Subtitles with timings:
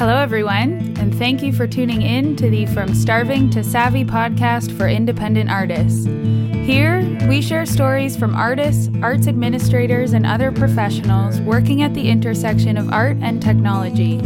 [0.00, 4.74] Hello, everyone, and thank you for tuning in to the From Starving to Savvy podcast
[4.78, 6.06] for independent artists.
[6.06, 12.78] Here, we share stories from artists, arts administrators, and other professionals working at the intersection
[12.78, 14.16] of art and technology.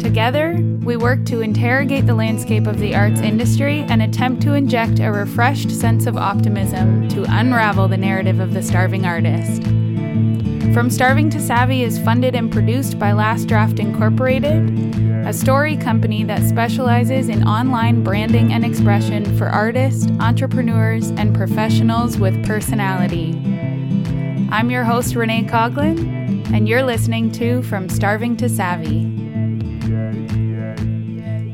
[0.00, 5.00] Together, we work to interrogate the landscape of the arts industry and attempt to inject
[5.00, 9.62] a refreshed sense of optimism to unravel the narrative of the starving artist.
[10.72, 14.70] From Starving to Savvy is funded and produced by Last Draft Incorporated,
[15.26, 22.18] a story company that specializes in online branding and expression for artists, entrepreneurs, and professionals
[22.18, 23.32] with personality.
[24.50, 29.27] I'm your host, Renee Coughlin, and you're listening to From Starving to Savvy.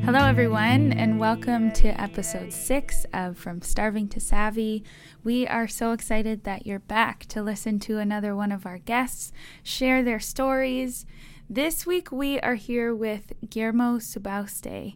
[0.04, 4.84] Hello, everyone, and welcome to episode six of From Starving to Savvy.
[5.24, 9.32] We are so excited that you're back to listen to another one of our guests
[9.62, 11.06] share their stories.
[11.48, 14.94] This week, we are here with Guillermo Subauste.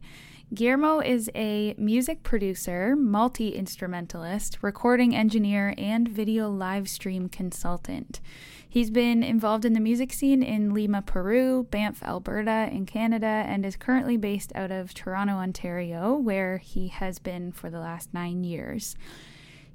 [0.53, 8.21] Guillermo is a music producer, multi instrumentalist, recording engineer, and video live stream consultant.
[8.71, 13.65] He's been involved in the music scene in Lima, Peru, Banff, Alberta, in Canada, and
[13.65, 18.45] is currently based out of Toronto, Ontario, where he has been for the last nine
[18.45, 18.95] years.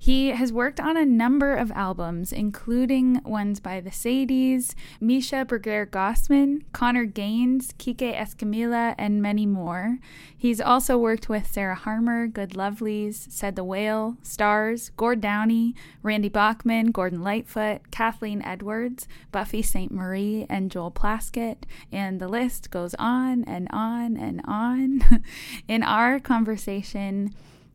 [0.04, 6.64] He has worked on a number of albums, including ones by the Sadies, Measha Brueggergosman,
[6.74, 10.00] Connor Gaines, Kike Escamilla, and many more.
[10.38, 16.28] He's also worked with Sarah Harmer, Good Lovelies, Said the Whale, Stars, Gord Downie, Randy
[16.28, 23.46] Bachman, Gordon Lightfoot, Kathleen Edwards, Buffy Sainte-Marie, and Joel Plaskett, and the list goes on
[23.46, 25.24] and on and on.
[25.70, 27.34] In our conversation,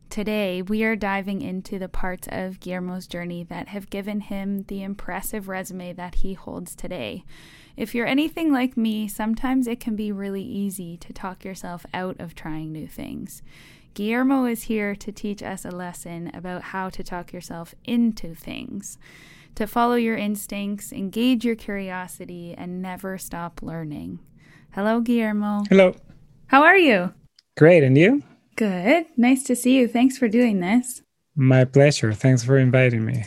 [0.09, 4.81] Today, we are diving into the parts of Guillermo's journey that have given him the
[4.81, 7.23] impressive resume that he holds today.
[7.77, 12.19] If you're anything like me, sometimes it can be really easy to talk yourself out
[12.19, 13.43] of trying new things.
[13.93, 18.97] Guillermo is here to teach us a lesson about how to talk yourself into things,
[19.53, 24.17] to follow your instincts, engage your curiosity, and never stop learning.
[24.71, 25.65] Hello, Guillermo.
[25.69, 25.95] Hello.
[26.47, 27.13] How are you?
[27.55, 27.83] Great.
[27.83, 28.23] And you?
[28.59, 29.05] Good.
[29.15, 29.87] Nice to see you.
[29.87, 31.01] Thanks for doing this.
[31.33, 32.11] My pleasure.
[32.11, 33.23] Thanks for inviting me.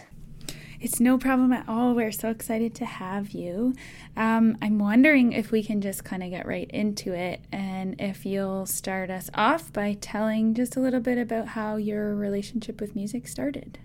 [0.78, 1.94] It's no problem at all.
[1.94, 3.72] We're so excited to have you.
[4.14, 8.26] Um, I'm wondering if we can just kind of get right into it and if
[8.26, 12.94] you'll start us off by telling just a little bit about how your relationship with
[12.94, 13.78] music started.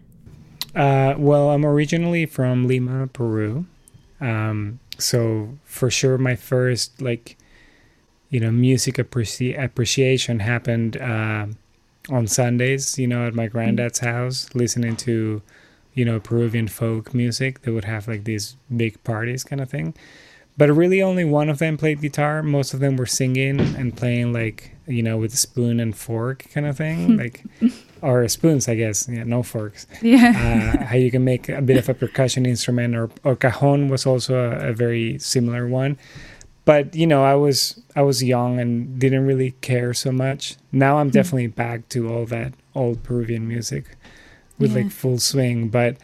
[0.75, 3.67] Uh, well, I'm originally from Lima, Peru.
[4.19, 7.37] Um, so for sure, my first like
[8.29, 11.47] you know, music appreci- appreciation happened uh,
[12.09, 15.41] on Sundays, you know, at my granddad's house, listening to,
[15.93, 17.61] you know, Peruvian folk music.
[17.61, 19.93] They would have like these big parties kind of thing.
[20.57, 22.41] But really, only one of them played guitar.
[22.41, 26.45] Most of them were singing and playing like, you know, with a spoon and fork
[26.51, 27.43] kind of thing, like,
[28.01, 29.07] or spoons, I guess.
[29.07, 29.85] Yeah, no forks.
[30.01, 30.77] Yeah.
[30.79, 34.07] uh, how you can make a bit of a percussion instrument, or or cajon was
[34.07, 35.97] also a, a very similar one
[36.67, 40.97] but you know i was i was young and didn't really care so much now
[40.97, 41.11] i'm hmm.
[41.11, 43.95] definitely back to all that old peruvian music
[44.59, 44.83] with yeah.
[44.83, 45.97] like full swing but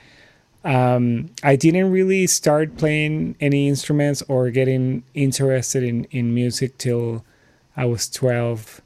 [0.63, 7.23] um, i didn't really start playing any instruments or getting interested in in music till
[7.75, 8.81] i was 12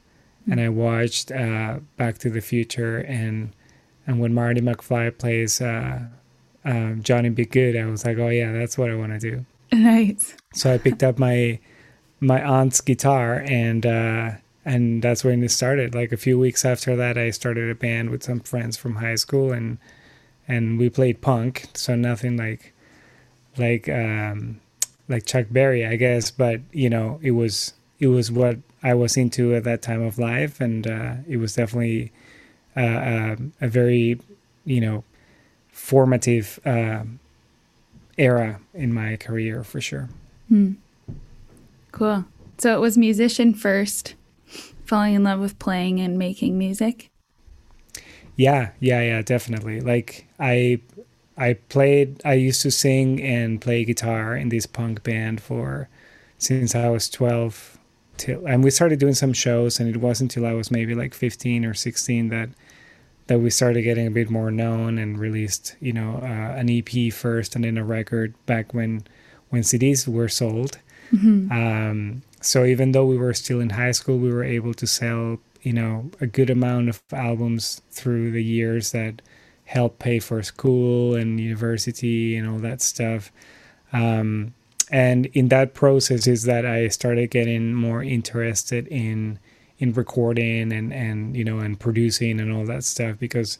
[0.48, 0.52] mm.
[0.52, 3.54] and i watched uh, back to the future and
[4.06, 6.00] and when marty mcfly plays uh,
[6.64, 7.44] uh, johnny b.
[7.44, 10.34] goode i was like oh yeah that's what i want to do Nice.
[10.54, 11.58] So I picked up my
[12.20, 14.30] my aunt's guitar and uh,
[14.64, 15.94] and that's when it started.
[15.94, 19.16] Like a few weeks after that, I started a band with some friends from high
[19.16, 19.78] school and
[20.46, 21.66] and we played punk.
[21.74, 22.72] So nothing like
[23.58, 24.60] like um,
[25.08, 26.30] like Chuck Berry, I guess.
[26.30, 30.18] But you know, it was it was what I was into at that time of
[30.18, 32.12] life, and uh, it was definitely
[32.76, 34.20] uh, uh a very
[34.64, 35.04] you know
[35.68, 37.04] formative uh,
[38.18, 40.08] era in my career for sure.
[40.48, 40.72] Hmm.
[41.92, 42.24] Cool.
[42.58, 44.14] So it was musician first,
[44.84, 47.10] falling in love with playing and making music.
[48.36, 49.80] Yeah, yeah, yeah, definitely.
[49.80, 50.80] Like I
[51.36, 55.88] I played I used to sing and play guitar in this punk band for
[56.38, 57.78] since I was 12
[58.16, 61.14] till and we started doing some shows and it wasn't until I was maybe like
[61.14, 62.50] 15 or 16 that
[63.28, 67.12] that we started getting a bit more known and released, you know, uh, an EP
[67.12, 69.04] first and then a record back when
[69.50, 70.78] when CDs were sold.
[71.12, 71.50] Mm-hmm.
[71.52, 75.38] Um, so even though we were still in high school, we were able to sell,
[75.62, 79.22] you know, a good amount of albums through the years that
[79.64, 83.30] helped pay for school and university and all that stuff.
[83.92, 84.54] Um,
[84.90, 89.38] and in that process is that I started getting more interested in
[89.78, 93.58] in recording and and you know and producing and all that stuff because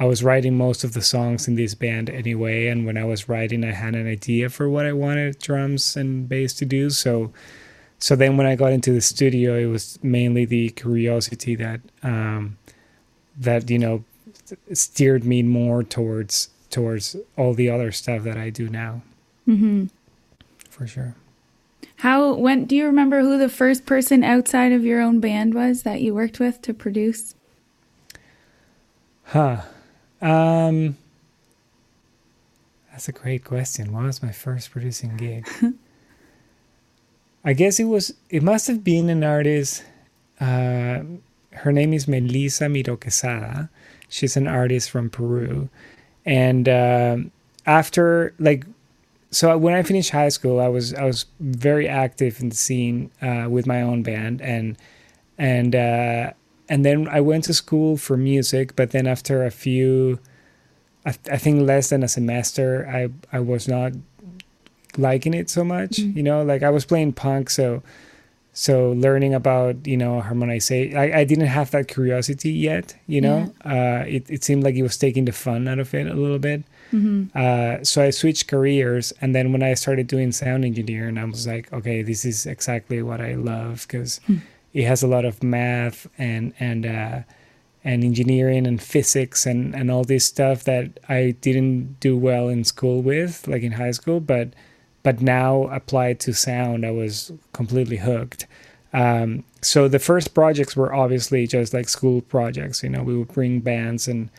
[0.00, 3.28] I was writing most of the songs in this band anyway and when I was
[3.28, 7.32] writing I had an idea for what I wanted drums and bass to do so
[7.98, 12.58] so then when I got into the studio it was mainly the curiosity that um
[13.36, 14.04] that you know
[14.72, 19.02] steered me more towards towards all the other stuff that I do now.
[19.46, 19.86] Mm-hmm.
[20.70, 21.14] For sure.
[21.96, 25.82] How when do you remember who the first person outside of your own band was
[25.82, 27.34] that you worked with to produce?
[29.24, 29.62] Huh.
[30.20, 30.96] Um
[32.90, 33.92] That's a great question.
[33.92, 35.48] What was my first producing gig?
[37.44, 39.84] I guess it was it must have been an artist
[40.40, 41.00] uh
[41.52, 43.68] her name is Melissa Miro Quesada.
[44.08, 45.68] She's an artist from Peru.
[46.24, 47.16] And uh,
[47.66, 48.64] after like
[49.30, 53.10] so when I finished high school, I was I was very active in the scene
[53.20, 54.78] uh, with my own band, and
[55.36, 56.32] and uh,
[56.68, 58.74] and then I went to school for music.
[58.74, 60.18] But then after a few,
[61.04, 63.92] I, I think less than a semester, I I was not
[64.96, 65.98] liking it so much.
[65.98, 66.16] Mm-hmm.
[66.16, 67.82] You know, like I was playing punk, so
[68.54, 72.96] so learning about you know harmonization, I, I didn't have that curiosity yet.
[73.06, 74.00] You know, yeah.
[74.00, 76.38] uh, it it seemed like it was taking the fun out of it a little
[76.38, 76.64] bit.
[76.92, 77.26] Mm-hmm.
[77.34, 81.46] Uh, so I switched careers, and then when I started doing sound engineering, I was
[81.46, 84.40] like, okay, this is exactly what I love because mm.
[84.72, 87.20] it has a lot of math and and uh,
[87.84, 92.64] and engineering and physics and and all this stuff that I didn't do well in
[92.64, 94.54] school with, like in high school, but
[95.02, 98.46] but now applied to sound, I was completely hooked.
[98.92, 102.82] Um, so the first projects were obviously just like school projects.
[102.82, 104.30] You know, we would bring bands and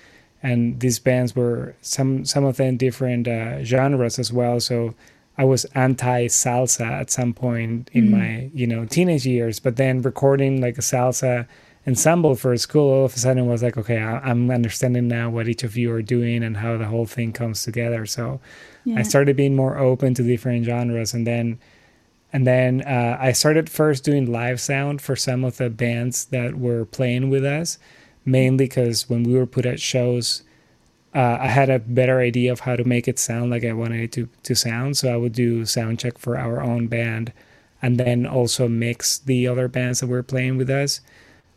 [0.41, 4.59] and these bands were some some of them different uh, genres as well.
[4.59, 4.93] So
[5.37, 8.11] I was anti salsa at some point in mm.
[8.11, 11.47] my you know teenage years, but then recording like a salsa
[11.87, 15.29] ensemble for a school all of a sudden was like okay I, am understanding now
[15.29, 18.39] what each of you are doing and how the whole thing comes together so
[18.83, 18.99] yeah.
[18.99, 21.57] i started being more open to different genres and then
[22.33, 26.55] and then uh, i started first doing live sound for some of the bands that
[26.59, 27.79] were playing with us
[28.25, 30.43] mainly because when we were put at shows,
[31.15, 34.01] uh, I had a better idea of how to make it sound like I wanted
[34.01, 34.97] it to, to sound.
[34.97, 37.33] So I would do sound check for our own band
[37.81, 41.01] and then also mix the other bands that were playing with us.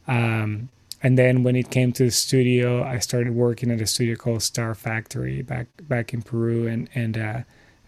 [0.07, 0.69] Um,
[1.03, 4.43] and then when it came to the studio, I started working at a studio called
[4.43, 7.41] Star Factory back back in Peru, and and uh,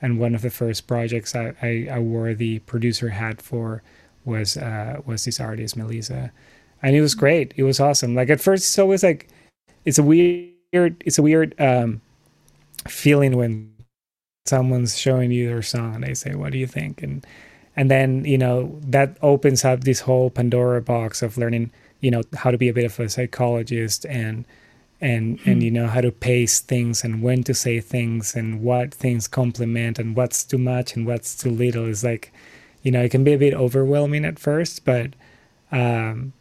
[0.03, 3.82] and one of the first projects I, I, I, wore the producer hat for
[4.25, 6.32] was uh, was this artist Melissa,
[6.84, 7.54] and it was great.
[7.56, 8.14] It was awesome.
[8.14, 9.28] Like at first, it's always like
[9.84, 12.02] it's a weird it's a weird um,
[12.86, 13.72] feeling when
[14.44, 17.26] someone's showing you their song and they say, "What do you think?" and
[17.75, 21.70] and then you know that opens up this whole Pandora box of learning,
[22.00, 24.44] you know, how to be a bit of a psychologist and
[25.00, 25.50] and hmm.
[25.50, 29.26] and you know how to pace things and when to say things and what things
[29.26, 32.30] complement and what's too much and what's too little is like
[32.82, 35.11] you know it can be a bit overwhelming at first but
[35.73, 36.32] um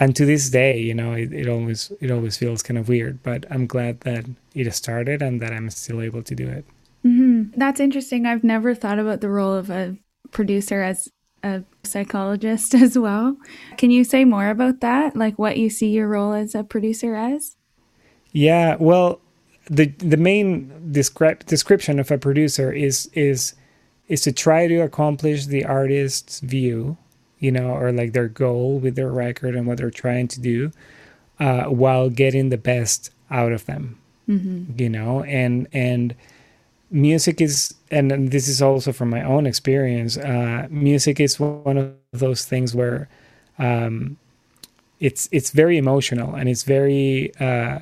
[0.00, 3.22] and to this day you know it, it always it always feels kind of weird
[3.22, 4.24] but i'm glad that
[4.54, 6.64] it started and that i'm still able to do it.
[7.06, 7.58] Mm-hmm.
[7.58, 8.26] that's interesting.
[8.26, 9.96] I've never thought about the role of a
[10.32, 11.08] producer as
[11.44, 13.36] a psychologist as well.
[13.76, 15.16] Can you say more about that?
[15.16, 17.56] Like what you see your role as a producer as?
[18.32, 19.20] Yeah well
[19.70, 23.54] the the main descri- description of a producer is is
[24.08, 26.96] is to try to accomplish the artist's view
[27.38, 30.72] you know, or like their goal with their record and what they're trying to do,
[31.40, 33.98] uh, while getting the best out of them.
[34.28, 34.80] Mm-hmm.
[34.80, 36.14] You know, and and
[36.90, 40.16] music is, and this is also from my own experience.
[40.16, 43.08] Uh, music is one of those things where
[43.58, 44.16] um,
[45.00, 47.78] it's it's very emotional and it's very uh,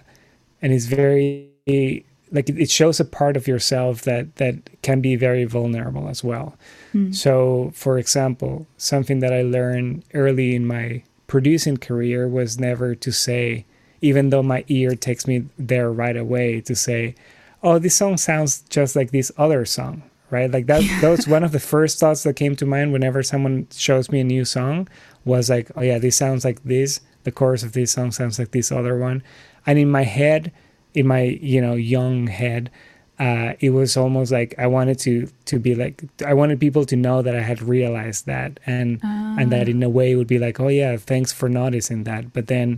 [0.62, 5.44] and it's very like it shows a part of yourself that that can be very
[5.44, 6.56] vulnerable as well.
[6.94, 7.14] Mm.
[7.14, 13.12] so for example something that i learned early in my producing career was never to
[13.12, 13.66] say
[14.00, 17.14] even though my ear takes me there right away to say
[17.62, 20.50] oh this song sounds just like this other song right?
[20.50, 23.66] Like that that was one of the first thoughts that came to mind whenever someone
[23.72, 24.88] shows me a new song
[25.24, 27.00] was like oh yeah this sounds like this.
[27.24, 29.22] The chorus of this song sounds like this other one.
[29.66, 30.52] And in my head
[30.96, 31.22] in my
[31.52, 32.70] you know young head
[33.18, 35.12] uh, it was almost like I wanted to
[35.50, 39.00] to be like I wanted people to know that I had realized that and
[39.38, 42.32] and that in a way it would be like oh yeah thanks for noticing that
[42.36, 42.68] but then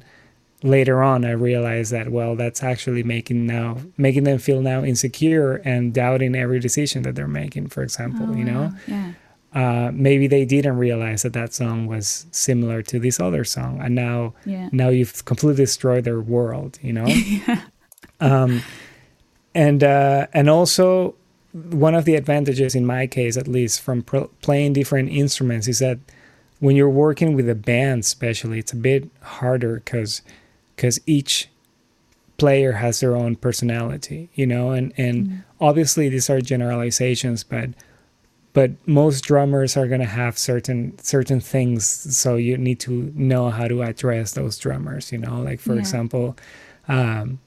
[0.63, 5.57] later on I realized that well that's actually making now making them feel now insecure
[5.65, 9.13] and doubting every decision that they're making for example oh, you know yeah
[9.55, 13.95] uh, maybe they didn't realize that that song was similar to this other song, and
[13.95, 14.69] now Yeah.
[14.73, 16.79] now you've completely destroyed their world.
[16.83, 17.07] You know.
[17.47, 17.63] yeah.
[18.21, 18.63] Um,
[19.55, 21.15] and uh, and also
[21.53, 24.03] one of the advantages in my case at least from
[24.43, 25.99] playing different instruments is that
[26.61, 30.23] when you're working with a band especially it's a bit harder because
[30.77, 31.49] because each
[32.37, 37.71] player has their own personality you know and and obviously these are generalizations but
[38.53, 43.51] but most drummers are going to have certain certain things so you need to know
[43.51, 45.81] how to address those drummers you know like for Yeah.
[45.81, 46.37] example
[46.89, 47.39] um,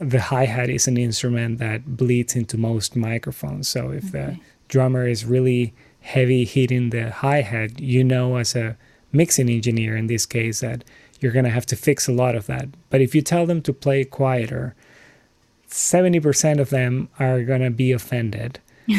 [0.00, 3.68] the hi-hat is an instrument that bleeds into most microphones.
[3.68, 4.38] So if the
[4.68, 8.76] drummer is really heavy hitting the hi-hat you know as a
[9.12, 10.82] mixing engineer in this case that
[11.20, 12.68] you're going to have to fix a lot of that.
[12.88, 14.74] But if you tell them to play quieter
[15.68, 18.58] 70% of them are going to be offended.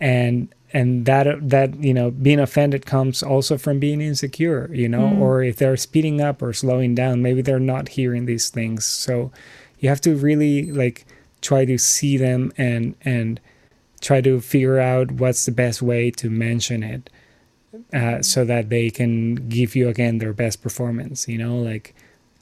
[0.00, 5.00] And and that that you know being offended comes also from being insecure you know
[5.10, 5.18] Mm.
[5.18, 8.86] or if they're speeding up or slowing down maybe they're not hearing these things.
[8.86, 9.32] So
[9.78, 11.06] you have to really like
[11.40, 13.40] try to see them and and
[14.00, 17.10] try to figure out what's the best way to mention it
[17.92, 21.56] uh, so that they can give you again their best performance you know?
[21.56, 21.94] Like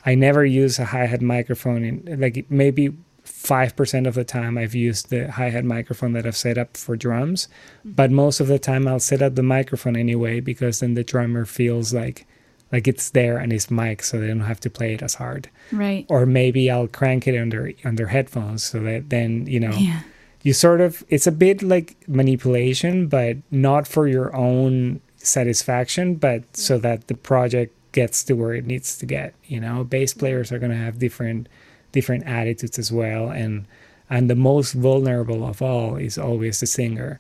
[0.05, 5.11] i never use a hi-hat microphone in like maybe 5% of the time i've used
[5.11, 7.49] the hi-hat microphone that i've set up for drums
[7.85, 11.45] but most of the time i'll set up the microphone anyway because then the drummer
[11.45, 12.27] feels like
[12.73, 15.49] like it's there and it's mic so they don't have to play it as hard.
[15.73, 16.07] Right.
[16.09, 20.01] or maybe i'll crank it under under headphones so that then you know Yeah.
[20.43, 26.43] you sort of it's a bit like manipulation but not for your own satisfaction but
[26.57, 29.83] so that the project gets to where it needs to get you know?
[29.85, 31.49] Bass players are going to have different
[31.93, 33.67] different attitudes as well and
[34.09, 37.19] and the most vulnerable of all is always the singer.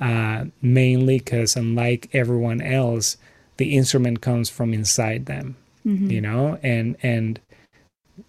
[0.00, 3.16] Uh, mainly because unlike everyone else
[3.56, 5.56] the instrument comes from inside them
[5.86, 6.10] Mhm.
[6.10, 7.40] you know and and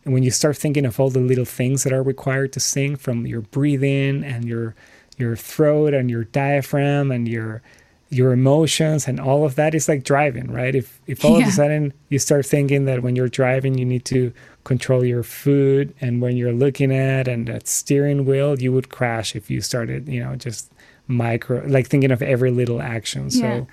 [0.03, 3.25] when you start thinking of all the little things that are required to sing from
[3.25, 4.75] your breathing and your
[5.17, 7.62] your throat and your diaphragm and your
[8.10, 11.44] your emotions and all of that is like driving right if if all Yeah.
[11.46, 14.32] of a sudden you start thinking that when you're driving you need to
[14.63, 19.36] control your food and when you're looking at and that steering wheel you would crash
[19.36, 20.72] if you started you know just
[21.08, 23.41] micro like thinking of every little action Yeah.
[23.41, 23.67] so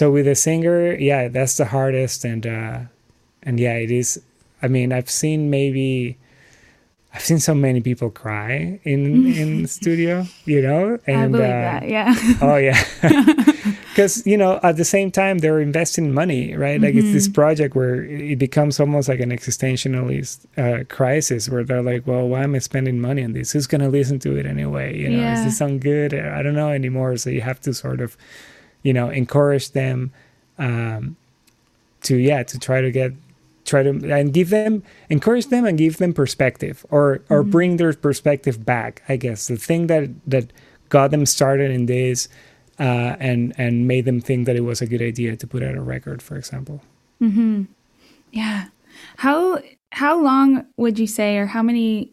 [0.00, 2.80] with a singer yeah that's the hardest and uh
[3.42, 4.20] and yeah it is
[4.62, 6.18] i mean i've seen maybe
[7.14, 11.48] i've seen so many people cry in in studio you know and I believe uh,
[11.48, 11.88] that.
[11.88, 12.14] Yeah.
[12.42, 12.76] oh yeah
[13.90, 17.12] because you know at the same time they're investing money right like it's Mm-hmm.
[17.14, 22.26] this project where it becomes almost like an existentialist uh, crisis where they're like well
[22.28, 25.08] why am i spending money on this who's going to listen to it anyway you
[25.08, 25.38] know Yeah.
[25.38, 28.16] is this sound good i don't know anymore so you have to sort of
[28.86, 29.98] you know encourage them
[30.58, 31.16] um,
[32.06, 33.12] to yeah to try to get
[33.64, 37.50] try to and give them encourage them and give them perspective or or Mm-hmm.
[37.56, 40.46] bring their perspective back i guess the thing that that
[40.88, 42.28] got them started in this
[42.78, 45.74] uh, and and made them think that it was a good idea to put out
[45.74, 46.78] a record for example
[47.22, 47.62] Mm-hmm.
[48.32, 48.66] Yeah.
[49.16, 49.58] How
[49.92, 52.12] how long would you say, or how many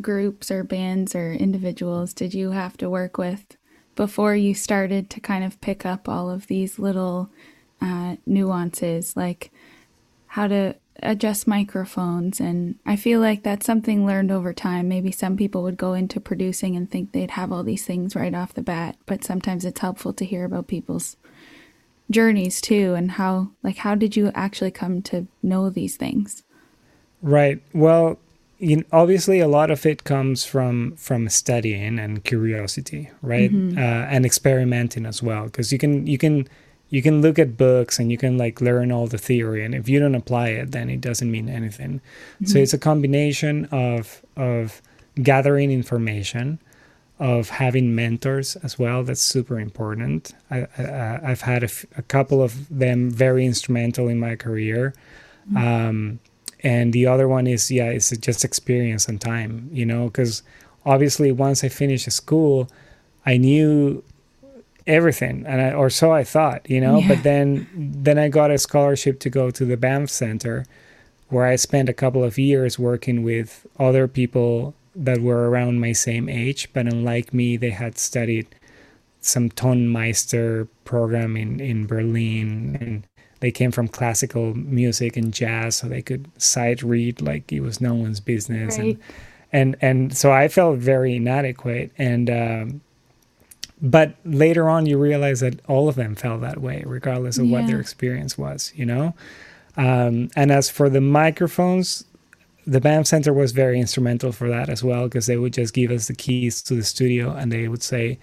[0.00, 3.56] groups or bands or individuals did you have to work with
[3.94, 7.30] before you started to kind of pick up all of these little
[7.80, 9.50] uh, nuances, like
[10.28, 12.40] how to adjust microphones?
[12.40, 14.88] And I feel like that's something learned over time.
[14.88, 18.34] Maybe some people would go into producing and think they'd have all these things right
[18.34, 21.16] off the bat, but sometimes it's helpful to hear about people's
[22.10, 26.42] journeys too and how like how did you actually come to know these things
[27.22, 27.62] Right.
[27.72, 28.18] Well,
[28.62, 34.06] you know, obviously, a lot of it comes from from studying and curiosity, right, uh,
[34.14, 35.44] and experimenting as well.
[35.46, 36.46] Because you can you can
[36.88, 39.88] you can look at books and you can like learn all the theory, and if
[39.88, 42.00] you don't apply it, then it doesn't mean anything.
[42.44, 44.80] So it's a combination of of
[45.20, 46.60] gathering information,
[47.18, 49.02] of having mentors as well.
[49.02, 50.34] That's super important.
[50.52, 54.94] I, I, I've had a, f- a couple of them very instrumental in my career.
[55.56, 56.20] Um,
[56.62, 60.42] and the other one is yeah it's just experience and time you know because
[60.86, 62.68] obviously once i finished school
[63.26, 64.02] i knew
[64.86, 67.08] everything and I, or so i thought you know Yeah.
[67.08, 70.64] but then then i got a scholarship to go to the banff center
[71.28, 75.92] where i spent a couple of years working with other people that were around my
[75.92, 78.46] same age but unlike me they had studied
[79.20, 83.06] some tonmeister program in in berlin and
[83.42, 87.80] they came from classical music and jazz so they could sight read like it was
[87.80, 88.98] no one's business Right.
[89.52, 92.80] and and and so i felt very inadequate and um
[93.84, 97.66] but later on, you realize that all of them felt that way, regardless of what
[97.66, 99.12] their experience was, you know?
[99.76, 102.04] Um, and as for the microphones,
[102.64, 105.90] the Banff Center was very instrumental for that as well, because they would just give
[105.90, 108.20] us the keys to the studio and they would say,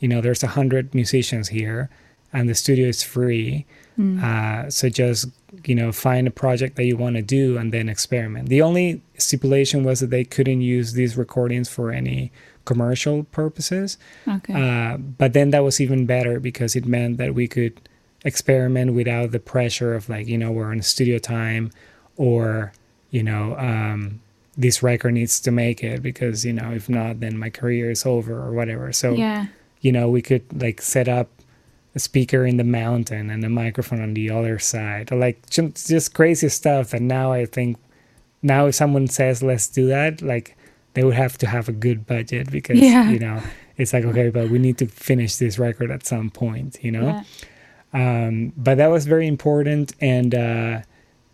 [0.00, 1.88] you know, there's a hundred musicians here
[2.32, 3.64] and the studio is free.
[3.98, 4.22] Mm.
[4.22, 5.28] Uh, so just
[5.64, 8.48] you know find a project that you want to do and then experiment.
[8.48, 12.30] The only stipulation was that they couldn't use these recordings for any
[12.64, 13.96] commercial purposes.
[14.28, 14.52] Okay.
[14.52, 17.80] Uh, but then that was even better because it meant that we could
[18.24, 21.70] experiment without the pressure of like you know we're on studio time
[22.16, 22.72] or
[23.10, 24.20] you know um,
[24.56, 28.04] this record needs to make it because you know if not then my career is
[28.04, 28.92] over or whatever.
[28.92, 29.46] So yeah.
[29.80, 31.28] you know we could like set up
[31.96, 36.48] a speaker in the mountain and a microphone on the other side like just crazy
[36.60, 37.76] stuff And now i think
[38.42, 40.56] now if someone says let's do that like
[40.94, 43.08] they would have to have a good budget because Yeah.
[43.10, 43.38] you know
[43.78, 47.08] it's like okay but we need to finish this record at some point you know
[47.94, 48.26] Yeah.
[48.26, 50.82] um, but that was very important and uh,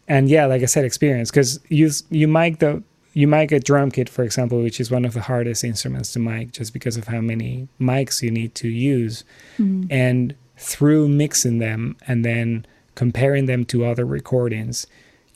[0.09, 2.83] and yeah like i said experience because you you mic the
[3.15, 6.19] you mic a drum kit for example which is one of the hardest instruments to
[6.19, 9.25] mic just because of how many mics you need to use
[9.59, 9.87] Mhm.
[9.91, 12.65] and through mixing them and then
[12.95, 14.87] comparing them to other recordings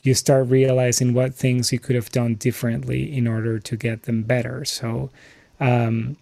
[0.03, 4.23] you start realizing what things you could have done differently in order to get them
[4.23, 5.09] better so
[5.59, 6.15] um,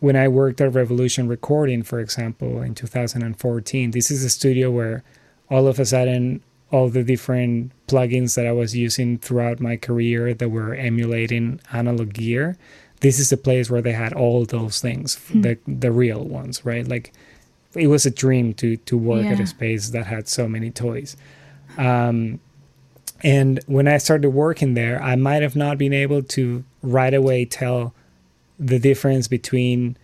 [0.00, 5.02] when i worked at revolution recording for example in 2014 this is a studio where
[5.50, 10.34] all of a sudden all the different plugins that i was using throughout my career
[10.34, 12.56] that were emulating analog gear
[13.00, 15.40] this is the place where they had all those things Hmm.
[15.40, 17.12] the the real ones right like
[17.76, 21.16] it was a dream to to work at a space that had so many toys.
[21.78, 22.40] Um,
[23.22, 27.44] and when I started working there, I might have not been able to right away
[27.46, 27.94] tell
[28.58, 29.96] the difference between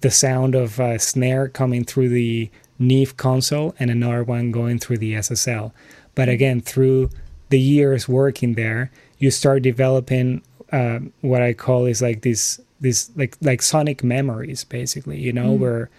[0.00, 4.98] the sound of a snare coming through the Neve console and another one going through
[4.98, 5.72] the SSL.
[6.14, 7.10] But again, through
[7.48, 13.10] the years working there, you start developing uh, what I call is like this this
[13.16, 15.18] like like sonic memories, basically.
[15.20, 15.58] You know, Mm.
[15.58, 15.90] where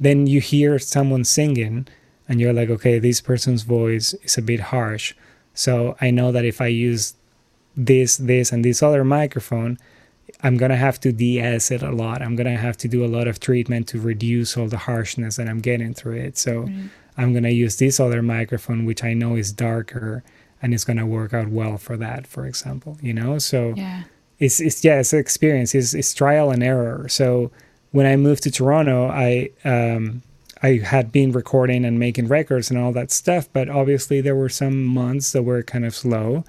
[0.00, 1.86] then you hear someone singing
[2.28, 5.14] and you're like okay this person's voice is a bit harsh.
[5.54, 7.14] So i know that if i use
[7.76, 9.78] this this and this other microphone
[10.42, 12.22] i'm going to have to de-ess it a lot.
[12.22, 15.36] I'm going to have to do a lot of treatment to reduce all the harshness
[15.36, 16.38] that i'm getting through it.
[16.38, 16.90] So Right.
[17.18, 20.22] i'm going to use this other microphone which i know is darker
[20.62, 23.38] and it's going to work out well for that for example you know?
[23.38, 24.02] So Yeah.
[24.38, 25.74] it's it's yeah it's experience.
[25.74, 27.08] It's, it's trial and error.
[27.08, 27.50] So
[27.92, 30.22] when i moved to toronto i um
[30.62, 34.48] i had been recording and making records and all that stuff but obviously there were
[34.48, 36.44] some months that were kind of slow.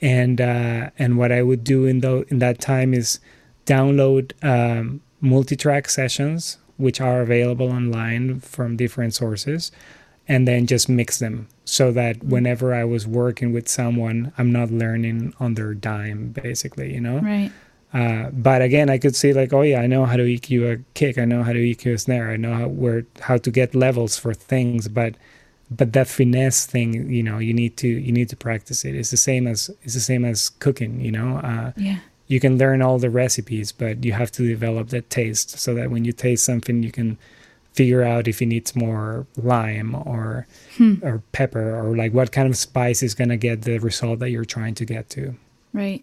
[0.00, 3.18] And uh and what i would do in the in that time is
[3.66, 9.72] download um multi-track sessions which are available online from different sources
[10.28, 14.70] and then just mix them so that whenever i was working with someone i'm not
[14.70, 17.18] learning on their dime basically you know?
[17.18, 17.50] Right.
[17.94, 20.82] Uh, but again, I could see like, oh yeah, I know how to EQ a
[20.94, 21.16] kick.
[21.18, 22.30] I know how to EQ a snare.
[22.30, 24.88] I know how, where how to get levels for things.
[24.88, 25.14] But
[25.70, 28.94] but that finesse thing, you know, you need to you need to practice it.
[28.94, 31.00] It's the same as it's the same as cooking.
[31.00, 31.98] You know, uh, Yeah.
[32.26, 35.90] you can learn all the recipes, but you have to develop that taste so that
[35.90, 37.16] when you taste something, you can
[37.74, 40.46] figure out if it needs more lime or
[40.76, 40.94] Hmm.
[41.02, 44.44] or pepper or like what kind of spice is gonna get the result that you're
[44.44, 45.34] trying to get to.
[45.72, 46.02] Right.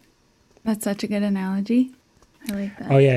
[0.66, 1.92] That's such a good analogy.
[2.50, 2.92] I like that.
[2.92, 3.14] Oh yeah,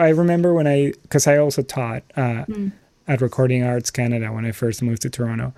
[0.00, 2.72] I remember when I because I also taught uh, Mm.
[3.08, 5.52] at Recording Arts Canada when I first moved to Toronto,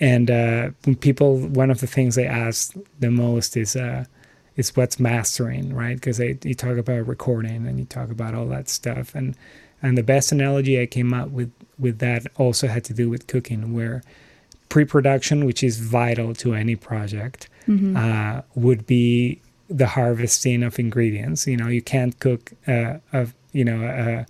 [0.00, 4.04] and uh, when people one of the things they ask the most is uh,
[4.56, 5.94] is what's mastering, right?
[5.96, 9.36] Because they you talk about recording and you talk about all that stuff, and
[9.82, 13.26] and the best analogy I came up with with that also had to do with
[13.28, 14.02] cooking, where
[14.68, 17.96] pre-production, which is vital to any project, Mhm.
[17.96, 19.40] uh, would be
[19.76, 21.46] the harvesting of ingredients.
[21.46, 24.26] You know, you can't cook uh, a you know a,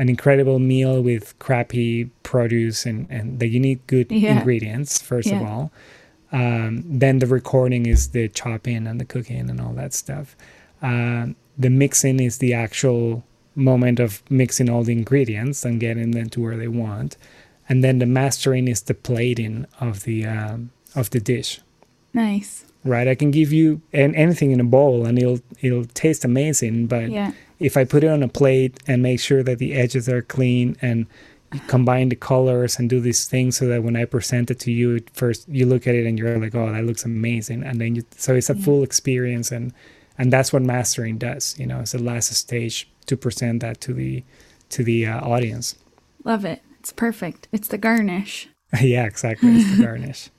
[0.00, 4.38] an incredible meal with crappy produce, and and that you need good Yeah.
[4.38, 5.72] ingredients first of all.
[6.32, 10.34] Um, then the recording is the chopping and the cooking and all that stuff.
[10.80, 13.22] Um, the mixing is the actual
[13.54, 17.18] moment of mixing all the ingredients and getting them to where they want,
[17.68, 21.60] and then the mastering is the plating of the um, of the dish
[22.14, 22.64] Nice.
[22.84, 23.06] Right?
[23.08, 27.10] I can give you an, anything in a bowl and it'll it'll taste amazing, but
[27.10, 27.32] Yeah.
[27.60, 30.76] if I put it on a plate and make sure that the edges are clean
[30.82, 31.06] and
[31.68, 35.00] combine the colors and do these things so that when I present it to you,
[35.12, 38.02] first you look at it and you're like, oh, that looks amazing, and then you
[38.16, 38.64] so it's a Yeah.
[38.64, 39.72] full experience and
[40.18, 41.54] and that's what mastering does.
[41.58, 44.24] You know, it's the last stage to present that to the
[44.70, 45.74] to the uh, audience.
[46.24, 46.62] Love it.
[46.80, 47.48] It's perfect.
[47.52, 48.48] It's the garnish.
[48.80, 49.50] yeah, exactly.
[49.56, 50.30] It's the garnish.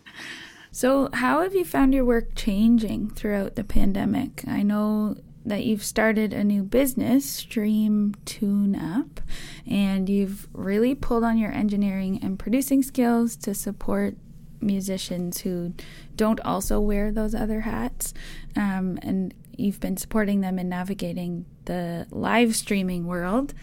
[0.76, 4.44] So, how have you found your work changing throughout the pandemic?
[4.48, 9.22] I know that you've started a new business, Stream Tune Up,
[9.70, 14.16] and you've really pulled on your engineering and producing skills to support
[14.62, 15.76] musicians who
[16.16, 18.12] don't also wear those other hats.
[18.56, 23.54] Um, and you've been supporting them in navigating the live streaming world.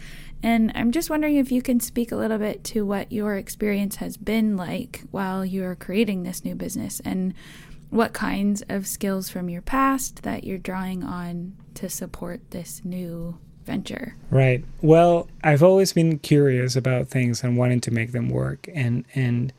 [0.43, 3.97] And I'm just wondering if you can speak a little bit to what your experience
[3.97, 7.33] has been like while you're creating this new business and
[7.89, 13.37] what kinds of skills from your past that you're drawing on to support this new
[13.65, 14.15] venture.
[14.29, 14.63] Right.
[14.81, 19.53] Well, I've always been curious about things and wanting to make them work and and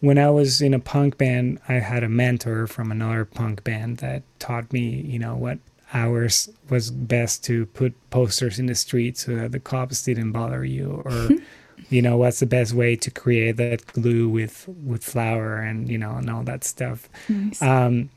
[0.00, 3.98] when I was in a punk band, I had a mentor from another punk band
[3.98, 5.58] that taught me, you know, what
[5.94, 10.64] hours was best to put posters in the street so that the cops didn't bother
[10.64, 11.02] you?
[11.04, 11.28] Or
[11.90, 15.98] you know what's the best way to create that glue with with flour and you
[15.98, 17.08] know and all that stuff?
[17.28, 17.62] Nice.
[17.62, 18.10] um,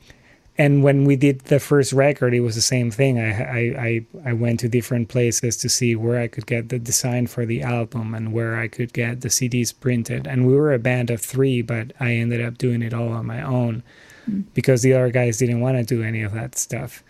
[0.58, 3.18] and when we did the first record it was the same thing.
[3.18, 6.78] I, I i i went to different places to see where i could get the
[6.78, 10.26] design for the album and where i could get the cds printed.
[10.26, 13.26] And we were a band of three but i ended up doing it all on
[13.26, 13.82] my own
[14.28, 14.44] mm.
[14.54, 17.02] because the other guys didn't want to do any of that stuff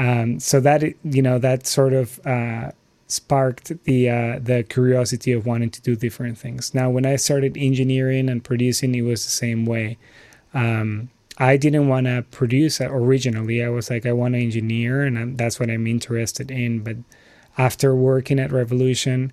[0.00, 2.70] um, so that you know that sort of uh,
[3.06, 6.74] sparked the uh, the curiosity of wanting to do different things.
[6.74, 9.98] Now, when I started engineering and producing, it was the same way.
[10.54, 13.62] Um, I didn't want to produce originally.
[13.62, 16.80] I was like, I want to engineer, and that's what I'm interested in.
[16.82, 16.96] But
[17.58, 19.32] after working at Revolution,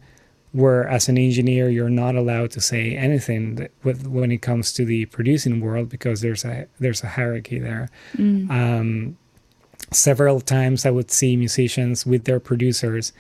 [0.52, 4.84] where as an engineer you're not allowed to say anything with, when it comes to
[4.84, 7.90] the producing world because there's a there's a hierarchy there.
[8.18, 8.50] Mm.
[8.50, 9.18] Um,
[9.92, 13.14] several times I would see musicians with their producers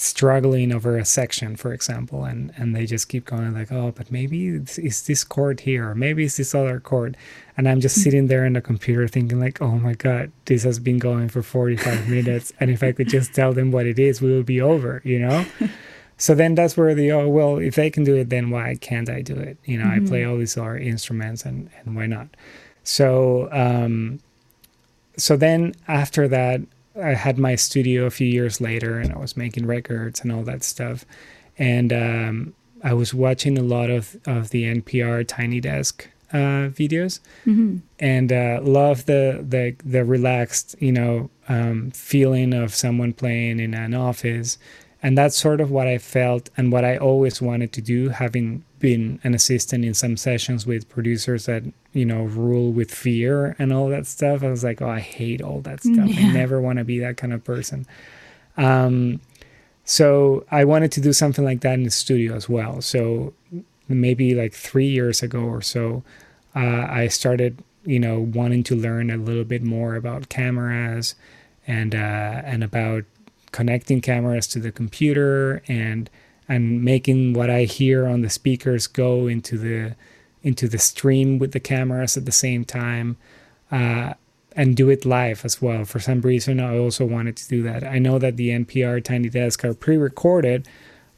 [0.00, 4.10] struggling over a section, for example, and and they just keep going like, oh, but
[4.10, 7.16] maybe it's, this chord here, or maybe it's this other chord,
[7.56, 10.78] and I'm just sitting there in the computer thinking like, oh my god, this has
[10.78, 14.22] been going for 45 minutes, and if I could just tell them what it is,
[14.22, 15.44] we would be over, you know.
[16.16, 19.10] so then that's where the oh well, if they can do it, then why can't
[19.10, 19.58] I do it?
[19.64, 20.06] You know, mm-hmm.
[20.06, 22.28] I play all these other instruments, and and why not?
[22.84, 24.20] So um,
[25.20, 26.60] so then after that,
[27.00, 30.42] I had my studio a few years later, and I was making records and all
[30.42, 31.04] that stuff.
[31.58, 37.20] And um, I was watching a lot of of the NPR Tiny Desk uh, videos,
[37.46, 37.78] mm-hmm.
[37.98, 43.74] and uh, love the the the relaxed, you know, um, feeling of someone playing in
[43.74, 44.58] an office
[45.02, 48.64] and that's sort of what I felt and what I always wanted to do, having
[48.80, 53.72] been an assistant in some sessions with producers that, you know, rule with fear and
[53.72, 54.42] all that stuff.
[54.42, 56.08] I was like, oh, I hate all that stuff.
[56.08, 56.26] Yeah.
[56.28, 57.86] I never want to be that kind of person.
[58.56, 59.20] Um,
[59.84, 62.80] so I wanted to do something like that in the studio as well.
[62.82, 63.32] So
[63.88, 66.02] maybe like three years ago or so,
[66.54, 71.14] uh, I started, you know, wanting to learn a little bit more about cameras
[71.66, 73.04] and uh, and about
[73.52, 76.10] connecting cameras to the computer and
[76.48, 79.94] and making what I hear on the speakers go into the
[80.42, 83.16] into the stream with the cameras at the same time
[83.70, 84.14] uh,
[84.56, 85.84] and do it live as well.
[85.84, 87.84] For some reason, I also wanted to do that.
[87.84, 90.66] I know that the NPR Tiny Desk are pre-recorded,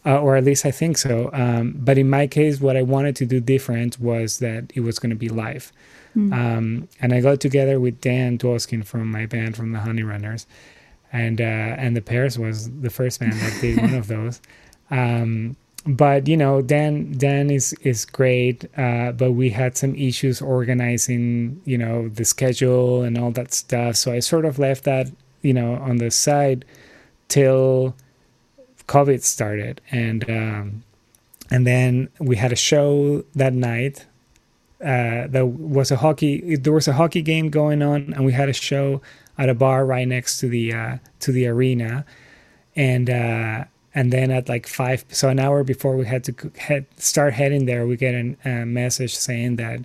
[0.05, 1.31] uh, or at least I think so.
[1.33, 4.99] Um, but in my case, what I wanted to do different was that it was
[4.99, 5.73] going to be live.
[6.17, 6.33] Mm.
[6.35, 10.47] Um, and I got together with Dan Dwoskin from my band from the Honey Runners
[11.13, 14.41] and uh, and the Pears was the first band that did one of those.
[14.91, 20.43] Um, but you know, Dan Dan is is great, uh, but we had some issues
[20.43, 23.97] organizing, you know, the schedule and all that stuff.
[23.97, 26.65] So I sort of left that, you know, on the side
[27.29, 27.97] till
[28.87, 30.85] COVID started, and um,
[31.51, 34.07] and then we had a show that night.
[34.81, 36.57] Uh, there was a hockey.
[36.57, 39.01] There was a hockey game going on, and we had a show
[39.39, 42.05] at a bar right next to the uh, to the arena,
[42.77, 43.65] and uh,
[43.95, 47.67] and then at like five, so an hour before we had to head, start heading
[47.67, 49.81] there, we get a uh, message saying that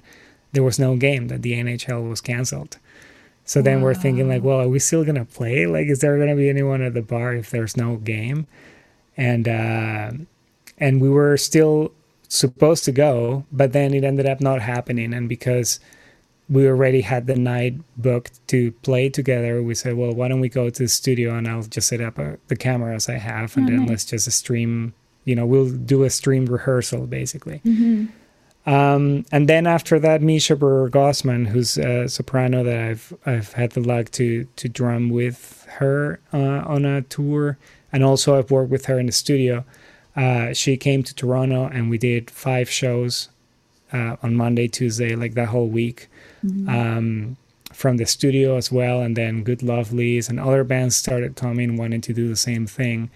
[0.54, 2.78] there was no game, that the NHL was canceled.
[3.44, 3.86] So then wow.
[3.86, 5.66] we're thinking like, well, are we still gonna play?
[5.68, 8.48] Like, is there gonna be anyone at the bar if there's no game?
[9.18, 10.12] And uh,
[10.78, 11.92] and we were still
[12.30, 15.80] supposed to go, but then it ended up not happening, and because
[16.50, 19.62] we already had the night booked to play together.
[19.62, 22.18] We said, well, why don't we go to the studio and I'll just set up
[22.18, 23.90] a, the cameras I have and oh, then nice.
[23.90, 24.94] let's just stream,
[25.26, 27.62] you know, we'll do a stream rehearsal basically.
[27.66, 28.06] Mm-hmm.
[28.70, 33.80] Um, and then after that, Measha Brueggergosman, who's a soprano that I've I've had the
[33.80, 37.58] luck to to drum with her uh, on a tour,
[37.94, 39.64] and also I've worked with her in the studio.
[40.18, 43.30] uh, she came to Toronto and we did five shows
[43.94, 46.10] uh, on Monday, Tuesday, like that whole week.
[46.46, 46.70] Mm-hmm.
[46.70, 47.38] Um,
[47.74, 52.02] from the studio as well, and then Good Lovelies and other bands started coming, wanting
[52.02, 53.10] to do the same thing,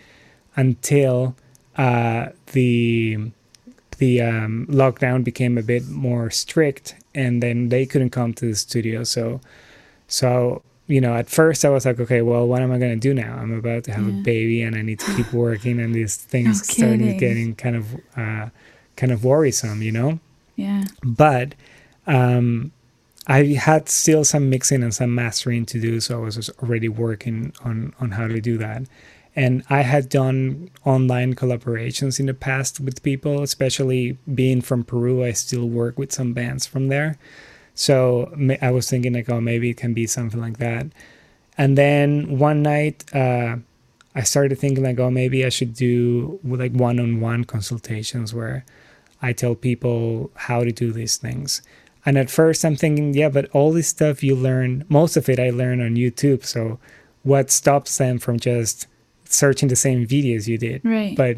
[0.56, 1.36] until
[1.78, 3.32] uh, the
[3.98, 8.56] the um, lockdown became a bit more strict, and then they couldn't come to the
[8.56, 9.04] studio.
[9.04, 9.42] So,
[10.08, 12.98] so you know, at first I was like, okay, well, what am I going to
[12.98, 13.38] do now?
[13.38, 14.20] I'm about to have yeah.
[14.20, 17.76] a baby, and I need to keep working, and these things no started getting kind
[17.76, 18.50] of uh,
[18.96, 20.20] kind of worrisome, you know.
[20.56, 20.84] Yeah.
[21.04, 21.56] But
[22.08, 22.72] um,
[23.32, 27.54] I had still some mixing and some mastering to do, so I was already working
[27.64, 28.84] on on how to do that.
[29.38, 35.24] And I had done online collaborations in the past with people, especially being from Peru.
[35.24, 37.18] I still work with some bands from there,
[37.74, 40.88] so I was thinking like, oh, maybe it can be something like that.
[41.58, 43.56] And then one night, uh,
[44.14, 48.66] I started thinking like, oh, maybe I should do like one-on-one consultations where
[49.22, 51.62] I tell people how to do these things
[52.06, 55.40] and at first, I'm thinking, yeah, but all this stuff you learn, most of it
[55.40, 56.44] I learned on YouTube.
[56.44, 56.80] So
[57.24, 58.88] what stops them from just
[59.26, 60.82] searching the same videos you did?
[60.84, 61.16] Right.
[61.16, 61.38] But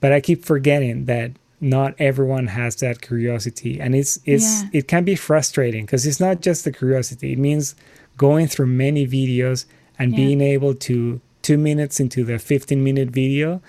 [0.00, 4.68] but I keep forgetting that not everyone has that curiosity, and it's it's yeah.
[4.72, 7.32] it can be frustrating because it's not just the curiosity.
[7.32, 7.74] It means
[8.16, 9.64] going through many videos
[9.98, 10.16] and yeah.
[10.16, 13.62] being able to two minutes into the 15 minute video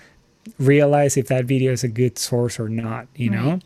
[0.58, 3.06] realize if that video is a good source or not.
[3.16, 3.42] You right.
[3.42, 3.60] know.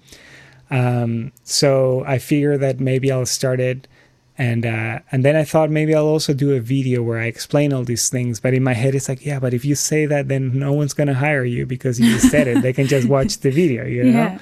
[0.70, 3.88] Um, so I figure that maybe I'll start it,
[4.37, 7.72] and uh, and then I thought maybe I'll also do a video where I explain
[7.72, 8.40] all these things.
[8.40, 10.94] But in my head, it's like, yeah, but if you say that, then no one's
[10.94, 12.62] gonna hire you because you said it.
[12.62, 14.18] They can just watch the video, you know.
[14.18, 14.38] Yeah.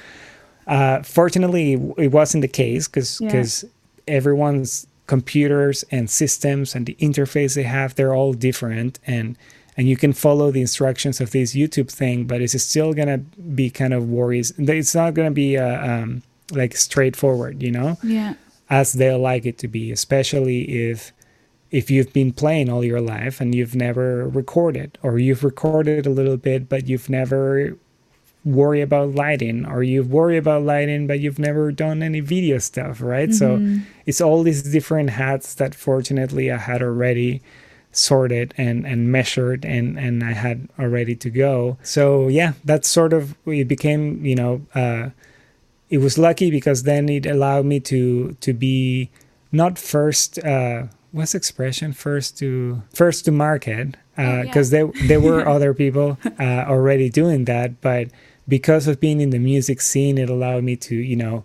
[0.66, 4.14] Uh, fortunately, it wasn't the case because because yeah.
[4.14, 9.38] everyone's computers and systems and the interface they have, they're all different and
[9.76, 13.70] and you can follow the instructions of this YouTube thing, but it's still gonna be
[13.70, 14.52] kind of worries.
[14.58, 18.34] It's not gonna be uh, um, like straightforward, you know, yeah,
[18.70, 21.12] as they like it to be, especially if
[21.70, 26.10] if you've been playing all your life and you've never recorded, or you've recorded a
[26.10, 27.76] little bit but you've never
[28.46, 33.00] worry about lighting or you worry about lighting but you've never done any video stuff
[33.00, 33.78] right mm-hmm.
[33.78, 37.42] so it's all these different hats that fortunately i had already
[37.96, 41.78] sorted and and measured and and I had already to go.
[41.82, 45.10] So yeah, that's sort of it became you know uh,
[45.90, 49.10] it was lucky because then it allowed me to to be
[49.52, 50.38] not first.
[50.44, 54.92] Uh, what's expression first to first to market because uh, oh, yeah.
[54.92, 58.08] there there were other people uh, already doing that, but
[58.48, 61.44] because of being in the music scene, it allowed me to you know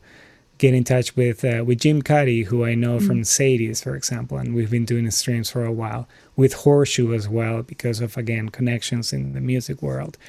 [0.62, 3.08] get in touch with uh, with Jim Cuddy, who I know mm.
[3.08, 7.28] from Sadie's, for example, and we've been doing streams for a while with Horseshoe as
[7.28, 10.19] well because of again connections in the music world,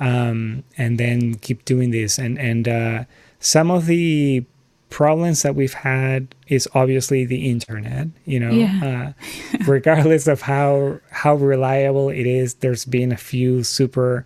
[0.00, 3.04] um, and then keep doing this and and uh,
[3.38, 4.44] some of the
[4.88, 9.12] problems that we've had is obviously the internet you know yeah.
[9.12, 14.24] uh, regardless of how how reliable it is there's been a few super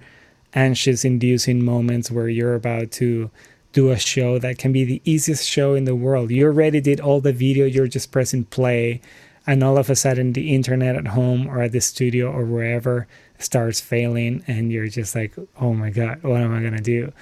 [0.53, 3.31] anxious inducing moments where you're about to
[3.79, 6.31] do a show that can be the easiest show in the world.
[6.31, 9.01] You already did all the video, you're just pressing play,
[9.47, 13.07] and all of a sudden the internet at home or at the studio or wherever
[13.39, 17.13] starts failing, and you're just like, oh my god, what am I gonna do?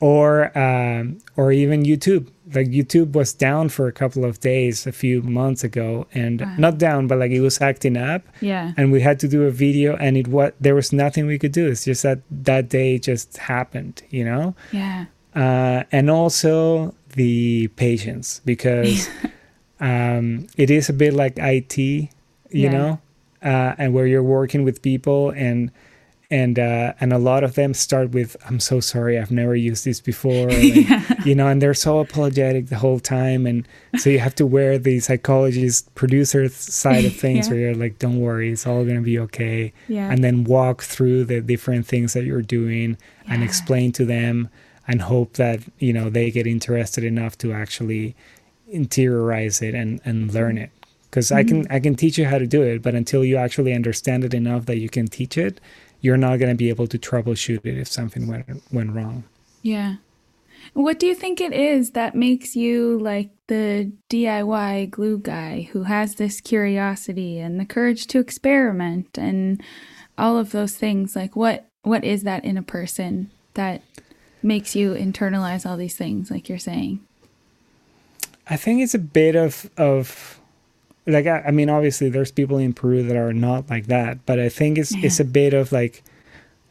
[0.00, 2.24] Or um, or even YouTube.
[2.54, 6.54] Like YouTube was down for a couple of days a few months ago, and wow.
[6.64, 8.22] not down, but like it was acting up.
[8.40, 8.72] Yeah.
[8.76, 11.52] And we had to do a video, and it what there was nothing we could
[11.52, 11.66] do.
[11.66, 14.54] It's just that that day just happened, you know.
[14.70, 19.08] Yeah uh, and also the patience because
[19.80, 22.08] um, it is a bit like IT, you
[22.50, 22.70] yeah.
[22.70, 23.00] know,
[23.42, 25.70] uh, and where you're working with people and
[26.30, 29.84] and uh, and a lot of them start with "I'm so sorry, I've never used
[29.84, 31.02] this before," like, yeah.
[31.24, 34.78] you know, and they're so apologetic the whole time, and so you have to wear
[34.78, 37.52] the psychologist producer side of things yeah.
[37.52, 40.10] where you're like, "Don't worry, it's all gonna be okay," yeah.
[40.10, 44.50] and then walk through the different things that you're doing and explain to them
[44.88, 48.16] and hope that you know they get interested enough to actually
[48.74, 50.70] interiorize it and and learn it
[51.10, 51.38] because mm-hmm.
[51.38, 51.72] i can mm-hmm.
[51.72, 54.66] i can teach you how to do it but until you actually understand it enough
[54.66, 55.60] that you can teach it
[56.00, 59.22] you're not going to be able to troubleshoot it if something went went wrong
[59.62, 59.96] yeah
[60.74, 65.84] what do you think it is that makes you like the DIY glue guy who
[65.84, 69.62] has this curiosity and the courage to experiment and
[70.16, 71.16] all of those things?
[71.16, 73.82] Like what what is that in a person that
[74.42, 77.00] makes you internalize all these things like you're saying
[78.48, 80.40] i think it's a bit of of
[81.06, 84.38] like I, I mean obviously there's people in peru that are not like that but
[84.38, 85.06] i think it's yeah.
[85.06, 86.02] it's a bit of like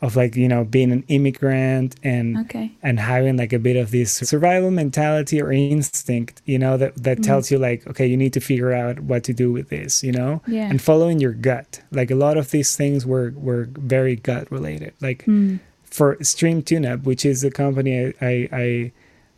[0.02, 2.72] of like you know being an immigrant and okay.
[2.84, 7.18] and having like a bit of this survival mentality or instinct you know that that
[7.18, 7.24] mm.
[7.24, 10.12] tells you like okay you need to figure out what to do with this you
[10.12, 10.70] know yeah.
[10.70, 14.94] and following your gut like a lot of these things were were very gut related
[15.02, 15.60] like mm.
[15.90, 18.92] For stream tune-up which is the company i i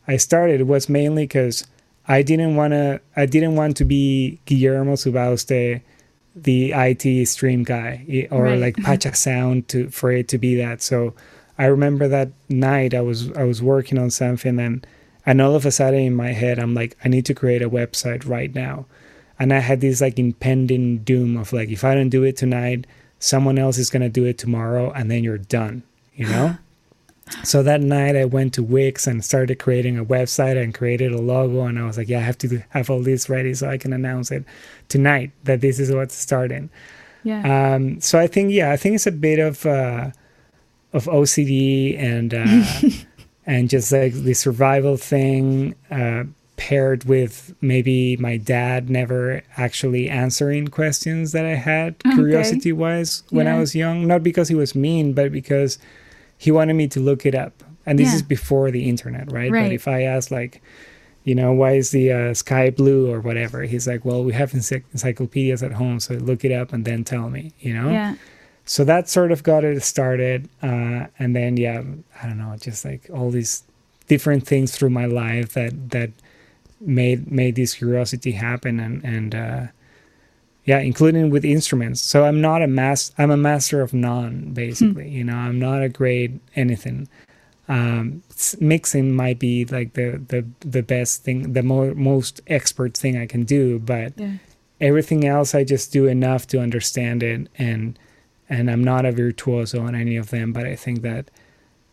[0.07, 1.65] i started was mainly because
[2.07, 5.81] i didn't want to i didn't want to be guillermo subauste
[6.35, 8.59] the IT stream guy or right.
[8.59, 10.81] like Pacha Sound to for it to be that.
[10.81, 11.13] So
[11.57, 14.85] I remember that night I was I was working on something and
[15.25, 17.69] and all of a sudden in my head I'm like I need to create a
[17.69, 18.85] website right now.
[19.37, 22.85] And I had this like impending doom of like if I don't do it tonight,
[23.19, 25.83] someone else is going to do it tomorrow and then you're done,
[26.19, 26.57] you know?
[27.43, 31.21] so that night I went to Wix and started creating a website and created a
[31.21, 33.77] logo and I was like, yeah, I have to have all this ready so I
[33.77, 34.43] can announce it
[34.87, 36.69] tonight that this is what's starting.
[37.23, 37.73] Yeah.
[37.75, 40.11] Um, so I think yeah, I think it's a bit of uh,
[40.93, 42.89] of OCD and uh,
[43.45, 46.23] and just like the survival thing uh,
[46.57, 52.15] paired with maybe my dad never actually answering questions that I had okay.
[52.15, 53.55] curiosity wise when yeah.
[53.55, 54.07] I was young.
[54.07, 55.77] Not because he was mean, but because
[56.39, 57.63] he wanted me to look it up.
[57.85, 58.15] And this yeah.
[58.15, 59.51] is before the internet, right?
[59.51, 59.65] right?
[59.65, 60.61] But if I ask like,
[61.25, 63.63] you know, why is the uh, sky blue or whatever?
[63.63, 67.03] He's like, well, we have encycl- encyclopedias at home, so look it up and then
[67.03, 67.91] tell me, you know?
[67.91, 68.15] Yeah.
[68.63, 70.47] So that sort of got it started.
[70.63, 71.83] Uh, and then, yeah,
[72.23, 73.63] I don't know, just like all these
[74.07, 76.11] different things through my life that, that
[76.79, 78.79] made, made this curiosity happen.
[78.79, 79.67] And, and, uh,
[80.69, 85.07] yeah including with instruments so i'm not a mas i'm a master of none basically
[85.09, 85.15] hmm.
[85.17, 87.09] you know i'm not a great anything
[87.67, 88.23] um,
[88.59, 93.25] mixing might be like the the the best thing the mo- most expert thing i
[93.25, 94.33] can do but yeah.
[94.79, 97.97] everything else i just do enough to understand it and
[98.47, 101.31] and i'm not a virtuoso on any of them but i think that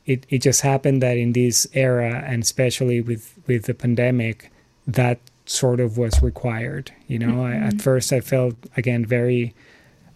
[0.05, 4.51] it, it just happened that in this era and especially with with the pandemic
[4.87, 6.93] that sort of was required.
[7.07, 7.65] You know, mm-hmm.
[7.65, 9.55] I, at first I felt again very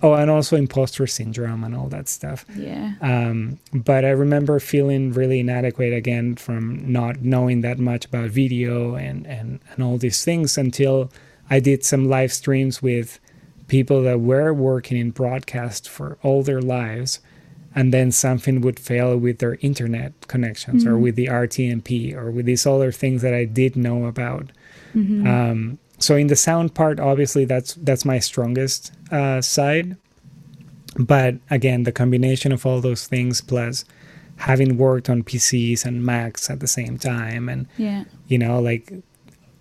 [0.03, 2.45] oh, and also imposter syndrome and all that stuff.
[2.55, 2.95] Yeah.
[3.01, 8.95] Um, but I remember feeling really inadequate again from not knowing that much about video
[8.95, 11.11] and and and all these things until
[11.49, 13.19] I did some live streams with
[13.67, 17.21] people that were working in broadcast for all their lives
[17.75, 20.93] and then something would fail with their internet connections mm-hmm.
[20.93, 24.51] or with the RTMP or with these other things that I did know about
[24.95, 25.27] Mm-hmm.
[25.27, 29.97] Um, so in the sound part, obviously that's that's my strongest uh, side.
[30.99, 33.85] But again, the combination of all those things plus
[34.37, 38.05] having worked on PCs and Macs at the same time, and yeah.
[38.27, 38.93] you know, like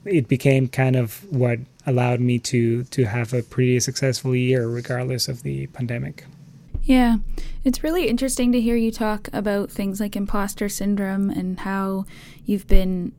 [0.06, 5.28] it became kind of what allowed me to to have a pretty successful year regardless
[5.28, 6.26] of the pandemic.
[6.84, 7.18] Yeah,
[7.64, 12.06] it's really interesting to hear you talk about things like imposter syndrome and how
[12.46, 13.14] you've been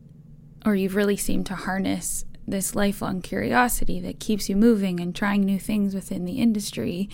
[0.66, 5.42] or you've really seemed to harness this lifelong curiosity that keeps you moving and trying
[5.42, 7.08] new things within the industry.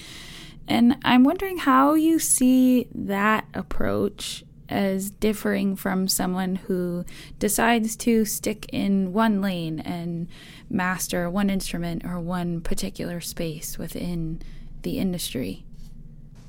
[0.66, 7.04] And I'm wondering how you see that approach as differing from someone who
[7.38, 10.26] decides to stick in one lane and
[10.68, 14.42] master one instrument or one particular space within
[14.82, 15.65] the industry.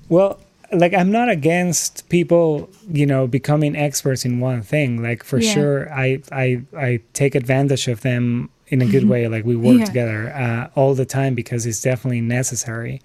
[0.10, 0.40] Well,
[0.72, 5.02] like I'm not against people, you know, becoming experts in one thing.
[5.02, 5.54] Like for yeah.
[5.54, 9.12] sure, I I I take advantage of them in a good mm-hmm.
[9.12, 9.28] way.
[9.28, 9.86] Like we work yeah.
[9.86, 13.02] together uh, all the time because it's definitely necessary.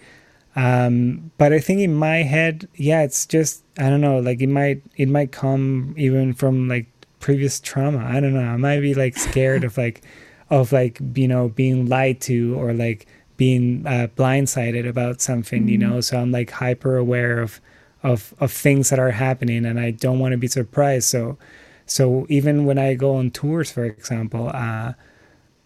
[0.54, 4.18] Um, but I think in my head, yeah, it's just I don't know.
[4.18, 6.86] Like it might it might come even from like
[7.20, 8.04] previous trauma.
[8.04, 8.40] I don't know.
[8.40, 10.02] I might be like scared of like
[10.50, 13.06] of like you know being lied to or like
[13.42, 15.68] being uh, blindsided about something, mm-hmm.
[15.68, 16.00] you know.
[16.00, 17.60] So I'm like hyper aware of
[18.04, 21.08] of of things that are happening, and I don't want to be surprised.
[21.08, 21.38] So
[21.84, 24.92] so even when I go on tours, for example, uh,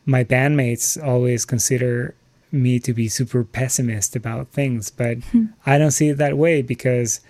[0.07, 2.15] my bandmates always consider
[2.51, 5.47] me to be super pessimist about things, but mm-hmm.
[5.67, 7.21] I don't see it that way because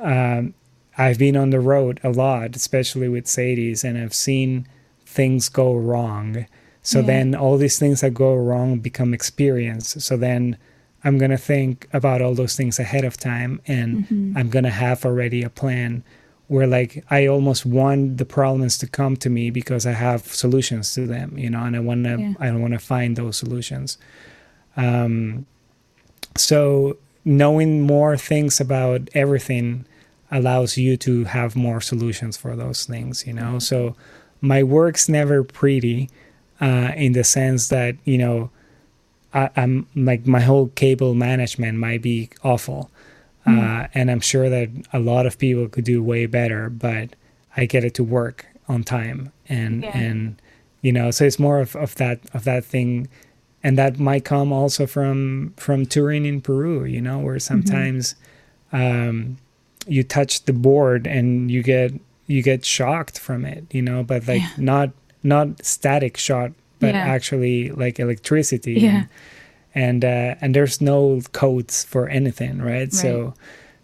[0.00, 0.54] um,
[0.98, 4.66] I've been on the road a lot, especially with Sadies, and I've seen
[5.06, 6.46] things go wrong
[6.84, 7.06] so yeah.
[7.06, 9.96] then all these things that go wrong become experience.
[10.04, 10.58] So then
[11.02, 14.36] I'm going to think about all those things ahead of time and mm-hmm.
[14.36, 16.04] I'm going to have already a plan
[16.46, 20.92] where like I almost want the problems to come to me because I have solutions
[20.94, 22.34] to them, you know, and I want to yeah.
[22.38, 23.96] I want to find those solutions.
[24.76, 25.46] Um
[26.36, 29.86] so knowing more things about everything
[30.30, 33.56] allows you to have more solutions for those things, you know.
[33.56, 33.58] Mm-hmm.
[33.60, 33.96] So
[34.42, 36.10] my work's never pretty
[36.60, 38.50] uh, in the sense that you know
[39.32, 42.90] I, am like my whole cable management might be awful,
[43.46, 43.58] mm.
[43.58, 47.16] uh, and I'm sure that a lot of people could do way better, but
[47.56, 49.96] I get it to work on time, and yeah.
[49.96, 50.40] and
[50.82, 53.08] you know, so it's more of, of that of that thing,
[53.62, 57.38] and that might come also from from touring in Peru, you know, where mm-hmm.
[57.38, 58.14] sometimes
[58.72, 59.08] mm-hmm.
[59.08, 59.38] um,
[59.86, 61.92] you touch the board and you get
[62.26, 64.50] you get shocked from it, you know, but like yeah.
[64.58, 64.90] not
[65.24, 66.52] not static shot
[66.84, 67.00] but yeah.
[67.00, 68.74] actually like electricity.
[68.74, 69.04] Yeah.
[69.74, 72.72] And, and uh, and there's no codes for anything, right?
[72.72, 72.92] right?
[72.92, 73.34] So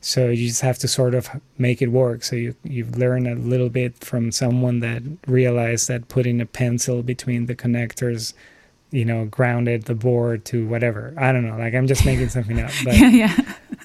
[0.00, 1.28] so you just have to sort of
[1.58, 2.22] make it work.
[2.22, 7.02] So you you've learned a little bit from someone that realized that putting a pencil
[7.02, 8.34] between the connectors,
[8.90, 11.12] you know, grounded the board to whatever.
[11.18, 11.56] I don't know.
[11.56, 12.70] Like I'm just making something up.
[12.84, 13.34] But, yeah,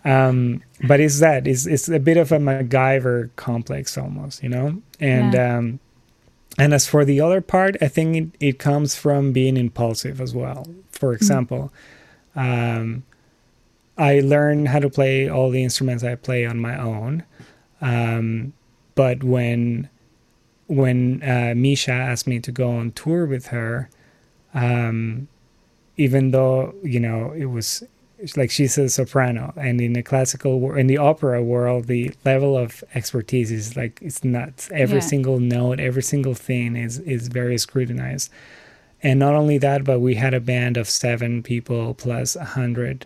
[0.05, 0.27] yeah.
[0.27, 4.81] um, but it's that it's it's a bit of a MacGyver complex almost, you know,
[4.99, 5.33] and.
[5.33, 5.57] Yeah.
[5.57, 5.79] Um,
[6.57, 10.33] and as for the other part, I think it, it comes from being impulsive as
[10.33, 10.67] well.
[10.89, 11.15] For mm-hmm.
[11.15, 11.75] example, mm-hmm
[12.35, 13.03] um,
[13.97, 17.23] I learned how to play all the instruments I play on my own.
[17.81, 18.53] Um,
[18.93, 19.89] but when
[20.67, 23.89] when uh, Measha asked me to go on tour with her,
[24.53, 25.27] um,
[25.95, 27.83] even though you know it was
[28.35, 32.83] like she's a soprano, and in the classical in the opera world, the level of
[32.93, 34.69] expertise is like it's nuts.
[34.73, 35.05] Every yeah.
[35.05, 38.31] single note, every single thing is is very scrutinized.
[39.03, 43.05] And not only that, but we had a band of seven people plus a hundred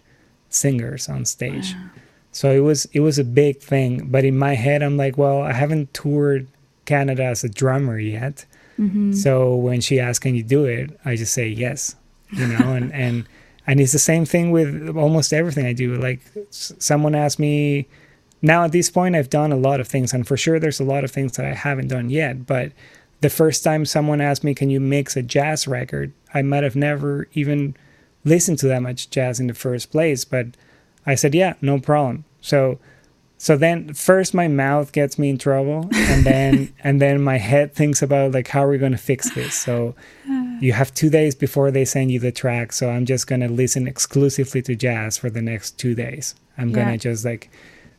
[0.50, 1.74] singers on stage.
[1.74, 1.90] Wow.
[2.32, 4.08] So it was it was a big thing.
[4.10, 6.48] But in my head, I'm like, well, I haven't toured
[6.86, 8.46] Canada as a drummer yet.
[8.80, 9.14] Mm-hmm.
[9.14, 11.96] So when she asks, "Can you do it?" I just say yes.
[12.32, 13.28] You know, and and
[13.70, 15.94] and it's the same thing with almost everything I do.
[15.94, 17.88] Like someone asked me.
[18.42, 20.84] Now at this point, I've done a lot of things, and for sure, there's a
[20.84, 22.48] lot of things that I haven't done yet.
[22.48, 22.72] But
[23.22, 26.14] the first time someone asked me, Can you mix a jazz record?
[26.34, 27.76] I might have never even
[28.26, 30.48] listened to that much jazz in the first place, but
[31.06, 32.26] I said, Yeah, no problem.
[32.42, 32.80] So
[33.38, 37.74] so then first my mouth gets me in trouble and then and then my head
[37.74, 39.96] thinks about like how are we going to fix this so
[40.30, 43.42] uh, you have two days before they send you the track so i'm just going
[43.42, 46.76] to listen exclusively to jazz for the next two days i'm yeah.
[46.76, 47.50] going to just like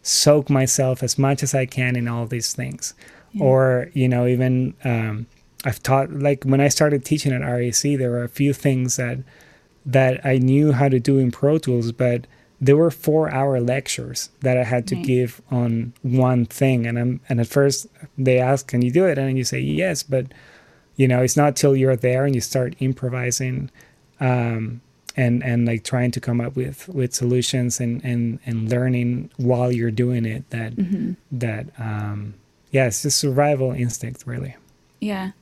[0.02, 2.94] soak myself as much as i can in all these things
[3.32, 3.44] yeah.
[3.44, 5.26] or you know even um,
[5.64, 9.18] I've taught like when I started teaching at RAC, there were a few things that
[9.84, 12.26] that I knew how to do in Pro Tools, but
[12.60, 15.04] there were four hour lectures that I had to right.
[15.04, 16.86] give on one thing.
[16.86, 17.86] And I'm and at first
[18.16, 19.18] they ask, Can you do it?
[19.18, 20.26] And you say yes, but
[21.00, 23.70] you know, it's not till you're there and you start improvising
[24.20, 24.80] um,
[25.16, 29.70] and and like trying to come up with with solutions and and and learning while
[29.72, 31.12] you're doing it that mm-hmm.
[31.32, 32.34] that um
[32.70, 34.56] yeah, it's just survival instinct, really.
[35.00, 35.32] Yeah.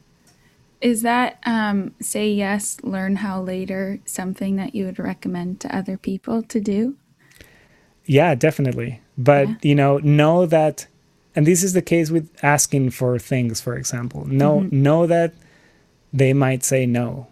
[0.80, 5.96] Is that um, say yes, learn how later something that you would recommend to other
[5.96, 6.96] people to do?
[8.06, 9.00] Yeah, definitely.
[9.18, 9.54] But, yeah.
[9.62, 10.86] you know, know that,
[11.34, 14.24] and this is the case with asking for things, for example.
[14.26, 14.82] Know, mm-hmm.
[14.82, 15.34] know that
[16.12, 17.28] they might say no.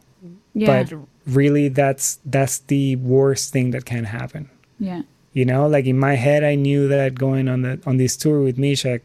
[0.55, 0.85] Yeah.
[0.85, 4.51] But really, that's that's the worst thing that can happen.
[4.79, 5.03] Yeah.
[5.33, 8.41] You know, like in my head, I knew that going on the on this tour
[8.41, 9.01] with Measha,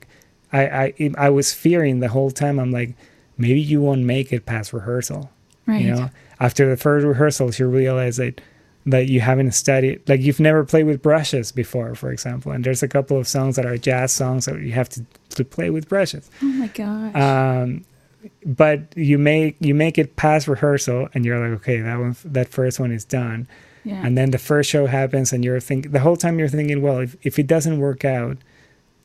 [0.54, 2.60] I, I I was fearing the whole time.
[2.60, 2.96] I'm like,
[3.38, 5.30] maybe you won't make it past rehearsal.
[5.66, 5.82] Right.
[5.82, 6.10] You know,
[6.40, 8.40] after the first rehearsals, you realize that
[8.86, 12.52] that you haven't studied, like you've never played with brushes before, for example.
[12.52, 15.46] And there's a couple of songs that are jazz songs that you have to, to
[15.46, 16.30] play with brushes.
[16.42, 17.16] Oh my gosh.
[17.16, 17.86] Um,
[18.46, 22.50] but you make you make it past rehearsal, and you're like, okay, that one, that
[22.50, 23.48] first one is done.
[23.84, 24.06] Yeah.
[24.06, 27.00] And then the first show happens, and you're thinking the whole time you're thinking, well,
[27.00, 28.38] if if it doesn't work out,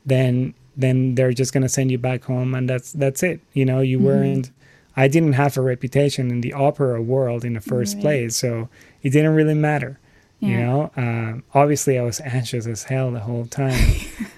[0.05, 3.41] then then they're just gonna send you back home, and that's that's it.
[3.53, 4.07] You know, you mm-hmm.
[4.07, 4.51] weren't.
[4.95, 8.01] I didn't have a reputation in the opera world in the first right.
[8.01, 8.67] place, so
[9.03, 9.99] it didn't really matter.
[10.39, 10.49] Yeah.
[10.49, 13.95] You know, um, obviously I was anxious as hell the whole time.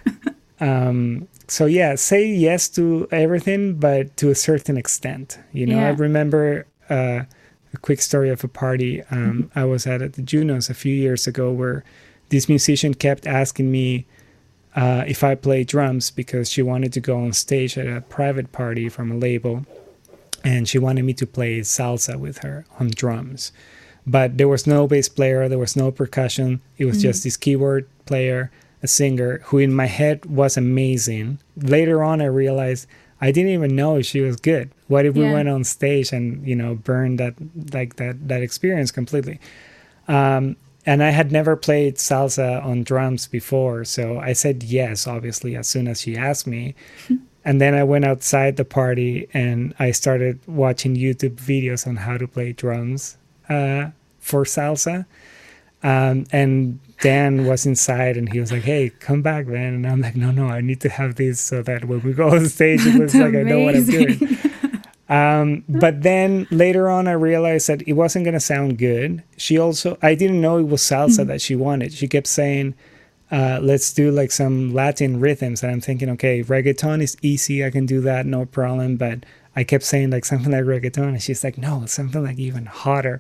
[0.59, 5.39] um, so yeah, say yes to everything, but to a certain extent.
[5.51, 5.87] You know, yeah.
[5.87, 7.23] I remember uh,
[7.73, 9.59] a quick story of a party um, mm-hmm.
[9.59, 11.83] I was at at the Junos a few years ago, where
[12.29, 14.05] this musician kept asking me
[14.75, 18.51] uh, if I play drums because she wanted to go on stage at a private
[18.51, 19.65] party from a label
[20.43, 23.51] and she wanted me to play salsa with her on drums.
[24.05, 26.61] But there was no bass player, there was no percussion.
[26.77, 28.51] It was mm just this keyboard player,
[28.81, 31.39] a singer who in my head was amazing.
[31.57, 32.87] Later on, I realized
[33.21, 34.71] I didn't even know she was good.
[34.87, 35.27] What if yeah.
[35.27, 37.35] we went on stage and you know burned that
[37.73, 39.39] like that that experience completely?
[40.07, 40.55] Um,
[40.85, 45.67] and I had never played salsa on drums before, so I said yes, obviously, as
[45.67, 46.73] soon as she asked me.
[47.45, 52.17] and then I went outside the party and I started watching YouTube videos on how
[52.17, 53.17] to play drums
[53.49, 55.05] uh, for salsa.
[55.81, 59.73] Um, and Dan was inside and he was like, Hey, come back, man.
[59.73, 62.29] And I'm like, No, no, I need to have these so that when we go
[62.35, 64.37] on stage, it looks like I know what I'm doing.
[65.09, 69.23] Um, but then later on, I realized that it wasn't going to sound good.
[69.37, 71.27] She also, I didn't know it was salsa mm-hmm.
[71.29, 71.93] that she wanted.
[71.93, 72.75] She kept saying,
[73.31, 75.63] uh, let's do like some Latin rhythms.
[75.63, 77.65] And I'm thinking, okay, reggaeton is easy.
[77.65, 78.97] I can do that, no problem.
[78.97, 79.25] But
[79.55, 81.09] I kept saying like something like reggaeton.
[81.09, 83.19] And she's like, no, something like even hotter.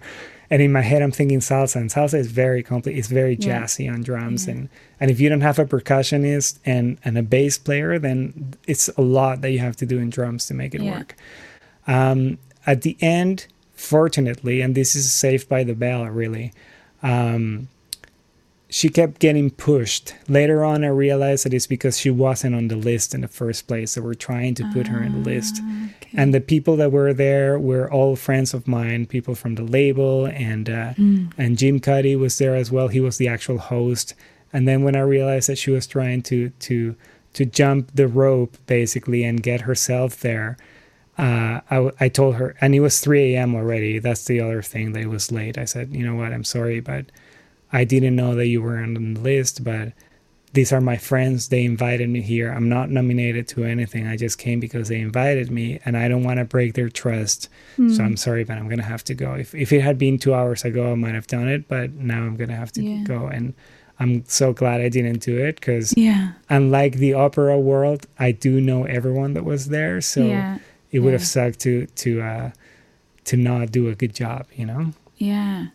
[0.51, 1.75] And in my head, I'm thinking salsa.
[1.75, 2.97] And salsa is very complete.
[2.97, 3.93] It's very jazzy yeah.
[3.93, 4.47] on drums.
[4.47, 4.53] Yeah.
[4.53, 4.69] And,
[4.99, 9.01] and if you don't have a percussionist and, and a bass player, then it's a
[9.01, 10.97] lot that you have to do in drums to make it yeah.
[10.97, 11.15] work.
[11.87, 16.51] Um, at the end, fortunately, and this is saved by the bell, really.
[17.03, 17.69] Um,
[18.69, 20.13] she kept getting pushed.
[20.27, 23.67] Later on, I realized that it's because she wasn't on the list in the first
[23.67, 23.91] place.
[23.91, 25.59] So we're trying to put her in the list.
[25.63, 26.09] Ah, okay.
[26.13, 30.27] And the people that were there were all friends of mine, people from the label,
[30.27, 31.31] and uh, mm.
[31.35, 32.89] and Jim Cuddy was there as well.
[32.89, 34.13] He was the actual host.
[34.53, 36.95] And then when I realized that she was trying to to
[37.33, 40.57] to jump the rope basically and get herself there,
[41.17, 43.55] uh, I, I told her, and it was 3 a.m.
[43.55, 43.99] already.
[43.99, 45.57] That's the other thing that it was late.
[45.57, 47.05] I said, you know what, I'm sorry, but
[47.71, 49.93] I didn't know that you were on the list, but
[50.53, 51.49] these are my friends.
[51.49, 52.51] They invited me here.
[52.51, 54.07] I'm not nominated to anything.
[54.07, 57.49] I just came because they invited me, and I don't want to break their trust.
[57.77, 57.95] Mm.
[57.95, 59.33] So I'm sorry, but I'm gonna have to go.
[59.33, 62.23] If if it had been two hours ago, I might have done it, but now
[62.23, 63.03] I'm gonna have to yeah.
[63.03, 63.27] go.
[63.27, 63.53] And
[63.99, 66.31] I'm so glad I didn't do it because yeah.
[66.49, 70.01] unlike the opera world, I do know everyone that was there.
[70.01, 70.57] So yeah.
[70.91, 71.19] it would yeah.
[71.19, 72.51] have sucked to to uh,
[73.25, 74.47] to not do a good job.
[74.53, 74.93] You know.
[75.17, 75.67] Yeah.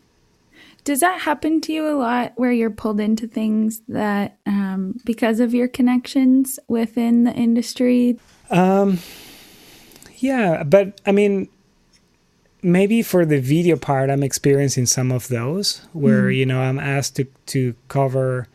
[0.85, 5.41] Does that happen to you a lot where you're pulled into things that um, because
[5.41, 8.18] of your connections within the industry?
[8.51, 8.99] Um,
[10.18, 11.49] yeah, but I mean,
[12.62, 16.37] maybe for the video part, I'm experiencing some of those where mm.
[16.37, 18.47] you know I'm asked to to cover,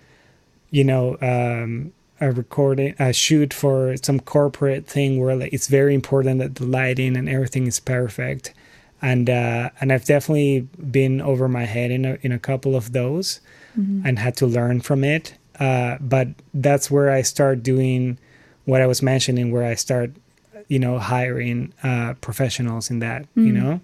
[0.70, 5.96] you know, um, a recording, a shoot for some corporate thing where like, it's very
[5.96, 8.54] important that the lighting and everything is perfect
[9.02, 12.92] and uh, and I've definitely been over my head in a, in a couple of
[12.92, 13.40] those
[13.78, 14.06] mm-hmm.
[14.06, 15.36] and had to learn from it.
[15.60, 18.18] Uh, but that's where I start doing
[18.66, 20.12] what I was mentioning, where I start,
[20.68, 23.48] you know, hiring uh, professionals in that, mm-hmm.
[23.48, 23.82] you know.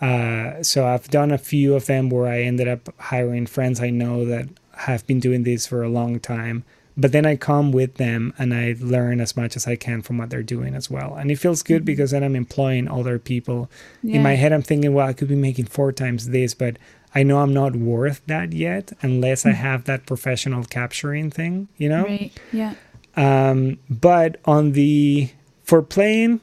[0.00, 3.90] Uh, so I've done a few of them where I ended up hiring friends I
[3.90, 6.64] know that have been doing this for a long time
[6.96, 10.18] but then I come with them and I learn as much as I can from
[10.18, 11.14] what they're doing as well.
[11.14, 11.86] And it feels good mm-hmm.
[11.86, 13.70] because then I'm employing other people.
[14.02, 14.16] Yeah.
[14.16, 16.76] In my head, I'm thinking, well, I could be making four times this, but
[17.14, 19.46] I know I'm not worth that yet unless.
[19.46, 22.04] I have that professional capturing thing, you know?
[22.04, 22.32] Right.
[22.52, 22.74] Yeah.
[23.16, 25.30] Um, but on the,
[25.64, 26.40] for playing,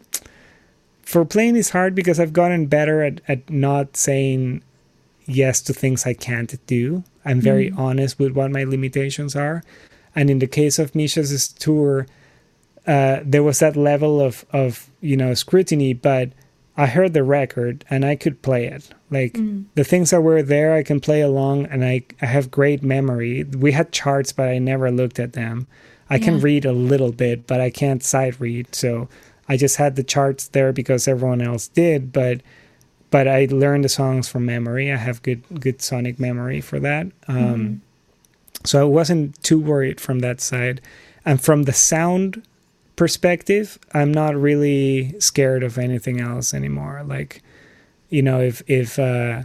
[1.02, 4.64] for playing is hard because I've gotten better at, at not saying
[5.26, 7.04] yes to things I can't do.
[7.26, 7.80] I'm very mm-hmm.
[7.80, 9.64] honest with what my limitations are.
[10.20, 12.06] And in the case of Measha's tour,
[12.86, 16.34] uh, there was that level of of you know scrutiny, but
[16.76, 18.90] I heard the record and I could play it.
[19.10, 19.64] Like mm.
[19.76, 23.46] the things that were there, I can play along, and I I have great memory.
[23.46, 25.68] We had charts, but I never looked at them.
[26.10, 26.26] I yeah.
[26.26, 28.76] can read a little bit, but I can't sight read.
[28.76, 29.08] So
[29.48, 32.42] I just had the charts there because everyone else did, but
[33.10, 34.92] but I learned the songs from memory.
[34.92, 37.06] I have good good sonic memory for that.
[37.30, 37.76] Um, mm-hmm.
[38.66, 40.82] So I wasn't too worried from that side.
[41.26, 42.44] And from the sound
[42.96, 47.04] perspective, I'm not really scared of anything else anymore.
[47.06, 47.42] Like,
[48.10, 49.44] you know, if if uh,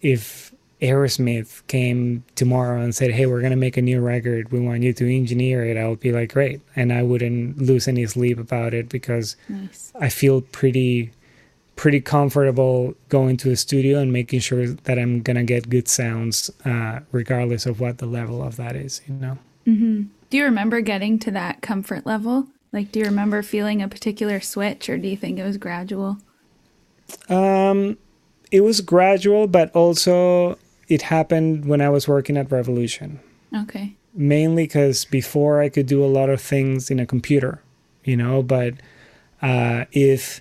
[0.00, 4.52] if Aerosmith came tomorrow and said, "Hey, we're gonna make a new record.
[4.52, 7.88] We want you to engineer it," I would be like, "Great," and I wouldn't lose
[7.88, 9.92] any sleep about it because nice.
[9.98, 11.12] I feel pretty
[11.76, 16.50] pretty comfortable going to the studio and making sure that I'm gonna get good sounds,
[16.64, 19.02] uh, regardless of what the level of that is.
[19.06, 19.38] You know.
[19.66, 20.02] Mm-hmm.
[20.30, 22.48] Do you remember getting to that comfort level?
[22.72, 26.18] Like, do you remember feeling a particular switch, or do you think it was gradual?
[27.28, 27.96] Um,
[28.50, 30.58] it was gradual, but also
[30.88, 33.20] it happened when I was working at Revolution.
[33.54, 33.96] Okay.
[34.14, 37.62] Mainly because before I could do a lot of things in a computer,
[38.04, 38.74] you know, but
[39.42, 40.40] uh, if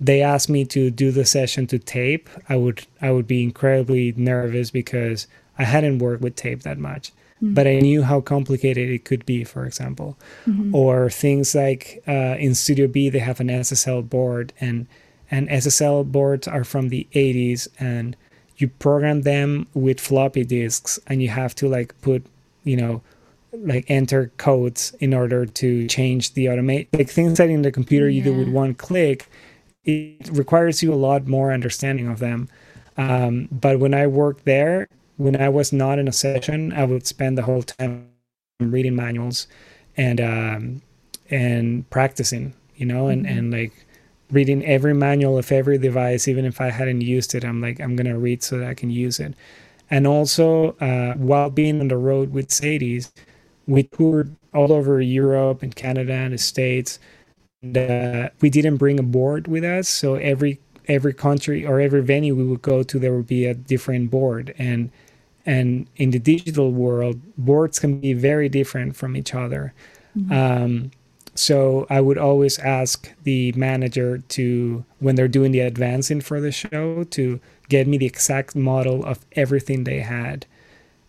[0.00, 4.12] they asked me to do the session to tape, I would I would be incredibly
[4.16, 5.26] nervous because
[5.58, 7.12] I hadn't worked with tape that much.
[7.42, 7.54] Mm-hmm.
[7.54, 10.16] But I knew how complicated it could be, for example,
[10.46, 10.74] mm-hmm.
[10.74, 14.86] or things like uh, in Studio B they have an SSL board, and
[15.30, 18.16] and SSL boards are from the 80s, and
[18.56, 22.24] you program them with floppy disks, and you have to like put,
[22.64, 23.02] you know,
[23.52, 28.08] like enter codes in order to change the automate like things that in the computer
[28.08, 28.18] yeah.
[28.18, 29.28] you do with one click
[29.86, 32.48] it requires you a lot more understanding of them.
[32.96, 37.06] Um, but when I worked there, when I was not in a session, I would
[37.06, 38.08] spend the whole time
[38.60, 39.46] reading manuals
[39.96, 40.82] and um,
[41.30, 43.38] and practicing, you know, and mm-hmm.
[43.38, 43.72] and like
[44.30, 47.44] reading every manual of every device, even if I hadn't used it.
[47.44, 49.34] I'm like, I'm gonna read so that I can use it.
[49.88, 53.12] And also, uh, while being on the road with Sadies,
[53.68, 56.98] we toured all over Europe and Canada and the States.
[57.74, 60.58] And, uh, we didn't bring a board with us, so every
[60.88, 64.54] every country or every venue we would go to, there would be a different board.
[64.58, 64.90] And
[65.44, 69.72] and in the digital world, boards can be very different from each other.
[70.16, 70.32] Mm-hmm.
[70.32, 70.90] Um,
[71.34, 76.50] so I would always ask the manager to, when they're doing the advancing for the
[76.50, 80.46] show, to get me the exact model of everything they had.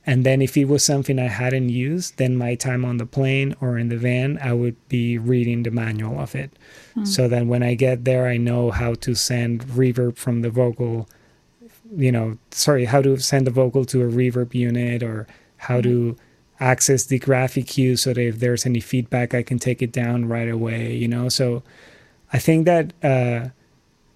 [0.08, 3.56] And then if it was something I hadn't used, then my time on the plane
[3.62, 6.58] or in the van, I would be reading the manual of it.
[6.96, 7.06] Mm.
[7.06, 11.08] So then when I get there, I know how to send reverb from the vocal
[11.96, 15.28] you know, sorry, how to send the vocal to a reverb unit or
[15.58, 16.16] how to
[16.60, 20.28] access the graphic EQ so that if there's any feedback, I can take it down
[20.28, 21.30] right away, you know?
[21.30, 21.64] So
[22.34, 23.50] I think that, uh,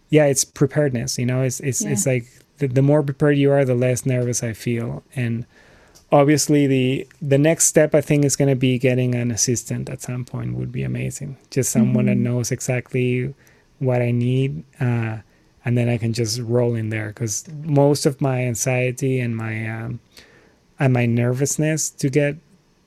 [0.10, 1.92] yeah, it's preparedness, you know, it's, it's, yeah.
[1.92, 2.26] it's like
[2.58, 5.04] the, the more prepared you are, the less nervous I feel.
[5.16, 5.46] And
[6.12, 10.02] obviously the, the next step I think is going to be getting an assistant at
[10.02, 11.38] some point would be amazing.
[11.50, 12.24] Just someone mm-hmm.
[12.24, 13.34] that knows exactly
[13.80, 14.64] what I need.
[14.80, 15.20] Uh,
[15.64, 19.70] and then I can just roll in there because most of my anxiety and my
[19.70, 20.00] um,
[20.80, 22.38] and my nervousness to get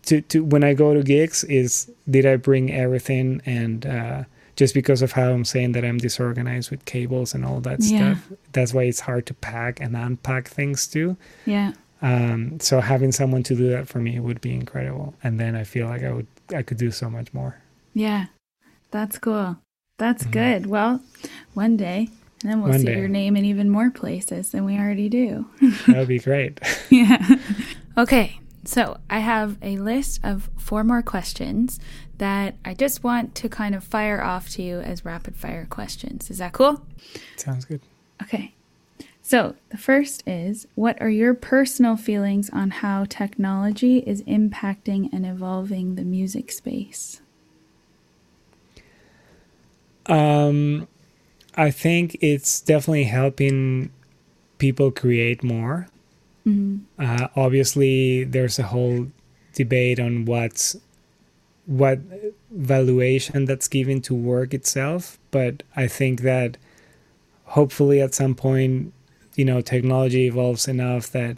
[0.06, 4.24] to, to when I go to gigs is did I bring everything and uh,
[4.56, 8.14] just because of how I'm saying that I'm disorganized with cables and all that yeah.
[8.14, 11.16] stuff that's why it's hard to pack and unpack things too
[11.46, 11.72] yeah
[12.04, 15.64] um, so having someone to do that for me would be incredible and then I
[15.64, 17.60] feel like I would I could do so much more
[17.94, 18.26] yeah
[18.90, 19.56] that's cool
[19.98, 20.32] that's mm-hmm.
[20.32, 21.00] good well
[21.54, 22.08] one day
[22.44, 22.98] and then we'll One see day.
[22.98, 25.46] your name in even more places than we already do.
[25.86, 26.60] that would be great.
[26.90, 27.36] yeah.
[27.96, 28.38] Okay.
[28.66, 31.80] So I have a list of four more questions
[32.18, 36.30] that I just want to kind of fire off to you as rapid fire questions.
[36.30, 36.84] Is that cool?
[37.36, 37.80] Sounds good.
[38.22, 38.53] Okay.
[39.26, 45.24] So the first is What are your personal feelings on how technology is impacting and
[45.24, 47.22] evolving the music space?
[50.04, 50.86] Um,
[51.54, 53.90] I think it's definitely helping
[54.58, 55.88] people create more.
[56.46, 57.02] Mm-hmm.
[57.02, 59.06] Uh, obviously, there's a whole
[59.54, 60.76] debate on what's
[61.64, 61.98] what
[62.50, 66.58] valuation that's given to work itself, but I think that
[67.44, 68.92] hopefully at some point,
[69.34, 71.36] you know, technology evolves enough that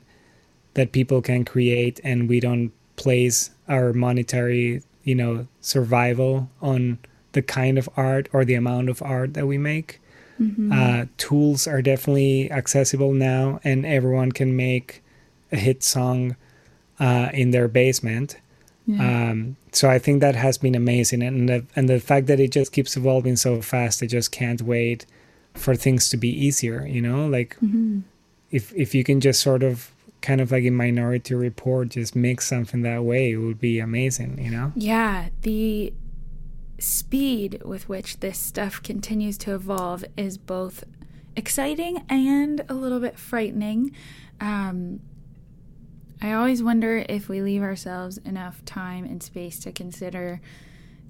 [0.74, 6.98] that people can create, and we don't place our monetary, you know, survival on
[7.32, 10.00] the kind of art or the amount of art that we make.
[10.40, 10.72] Mm-hmm.
[10.72, 15.02] Uh, tools are definitely accessible now, and everyone can make
[15.50, 16.36] a hit song
[17.00, 18.36] uh, in their basement.
[18.86, 19.30] Yeah.
[19.30, 22.52] Um, so I think that has been amazing, and the, and the fact that it
[22.52, 25.06] just keeps evolving so fast, I just can't wait
[25.56, 26.86] for things to be easier.
[26.86, 28.00] You know, like mm-hmm.
[28.50, 29.90] if if you can just sort of
[30.22, 34.42] kind of like a minority report just make something that way it would be amazing
[34.42, 35.92] you know yeah the
[36.78, 40.84] speed with which this stuff continues to evolve is both
[41.34, 43.94] exciting and a little bit frightening.
[44.40, 45.00] Um,
[46.20, 50.40] I always wonder if we leave ourselves enough time and space to consider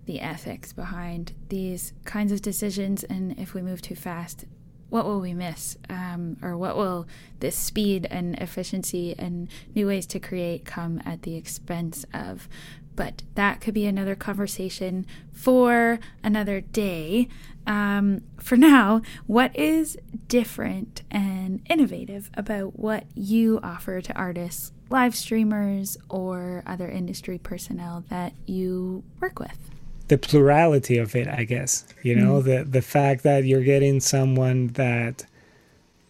[0.06, 4.46] the ethics behind these kinds of decisions, and if we move too fast,
[4.88, 5.76] what will we miss?
[5.90, 7.06] Um, or what will
[7.40, 12.48] this speed and efficiency and new ways to create come at the expense of?
[12.96, 17.28] but that could be another conversation for another day.
[17.66, 19.98] Um, for now, what is
[20.28, 28.04] different and innovative about what you offer to artists, live streamers, or other industry personnel
[28.08, 29.75] that you work with?
[30.08, 31.84] The plurality of it, I guess.
[32.02, 32.44] You know, mm.
[32.44, 35.26] the the fact that you're getting someone that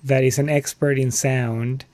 [0.05, 1.84] that is an expert in sound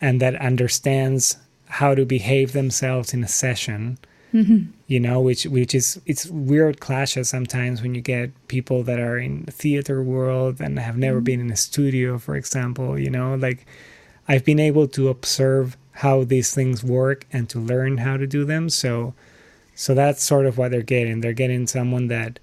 [0.00, 1.36] and that understands
[1.66, 3.98] how to behave themselves in a session
[4.34, 4.72] Mm-hmm.
[4.88, 9.16] You know, which which is it's weird clashes sometimes when you get people that are
[9.16, 11.24] in the theater world and have never mm-hmm.
[11.24, 12.98] been in a studio, for example.
[12.98, 13.64] You know, like
[14.26, 18.44] I've been able to observe how these things work and to learn how to do
[18.44, 18.68] them.
[18.68, 19.14] So
[19.74, 21.20] so that's sort of what they're getting.
[21.20, 22.38] They're getting someone that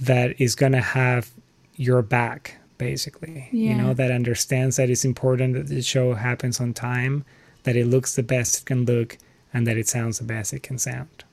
[0.00, 1.30] that is gonna have
[1.76, 3.48] your back, basically.
[3.52, 3.70] Yeah.
[3.70, 7.24] You know, that understands that it's important that the show happens on time,
[7.64, 9.18] that it looks the best it can look
[9.52, 11.24] and that it sounds the best it can sound.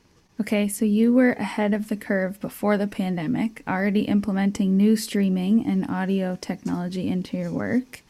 [0.42, 5.66] Okay, so you were ahead of the curve before the pandemic, already implementing new streaming
[5.66, 8.04] and audio technology into your work.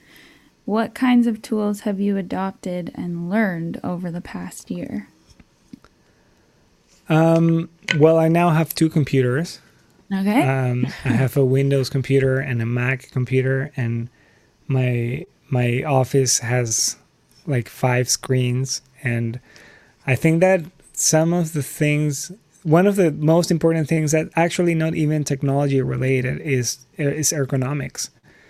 [0.65, 5.08] What kinds of tools have you adopted and learned over the past year?
[7.09, 9.59] Um, well, I now have two computers.
[10.13, 10.41] Okay.
[10.41, 14.09] Um, I have a Windows computer and a Mac computer, and
[14.67, 16.95] my my office has
[17.45, 18.81] like five screens.
[19.03, 19.39] And
[20.05, 22.31] I think that some of the things,
[22.63, 28.09] one of the most important things that actually not even technology related is is ergonomics.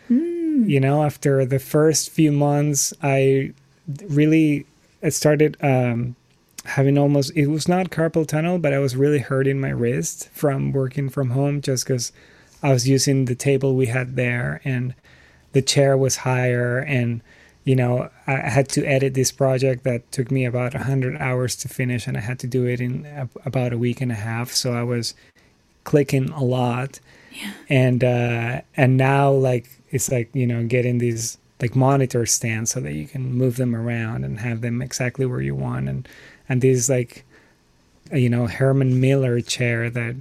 [0.09, 0.69] Mm.
[0.69, 3.53] You know, after the first few months, I
[4.07, 4.65] really
[5.09, 6.15] started um,
[6.65, 10.71] having almost it was not carpal tunnel, but I was really hurting my wrist from
[10.71, 12.11] working from home just because
[12.61, 14.93] I was using the table we had there and
[15.53, 17.21] the chair was higher and
[17.63, 21.67] you know I had to edit this project that took me about 100 hours to
[21.67, 24.51] finish and I had to do it in a, about a week and a half.
[24.51, 25.13] So I was
[25.83, 26.99] clicking a lot.
[27.31, 27.53] Yeah.
[27.69, 32.79] and uh and now like it's like you know getting these like monitor stands so
[32.79, 35.89] that you can move them around and have them exactly where you want.
[35.89, 36.07] And
[36.49, 37.23] and these like
[38.11, 40.15] you know Herman Miller chair that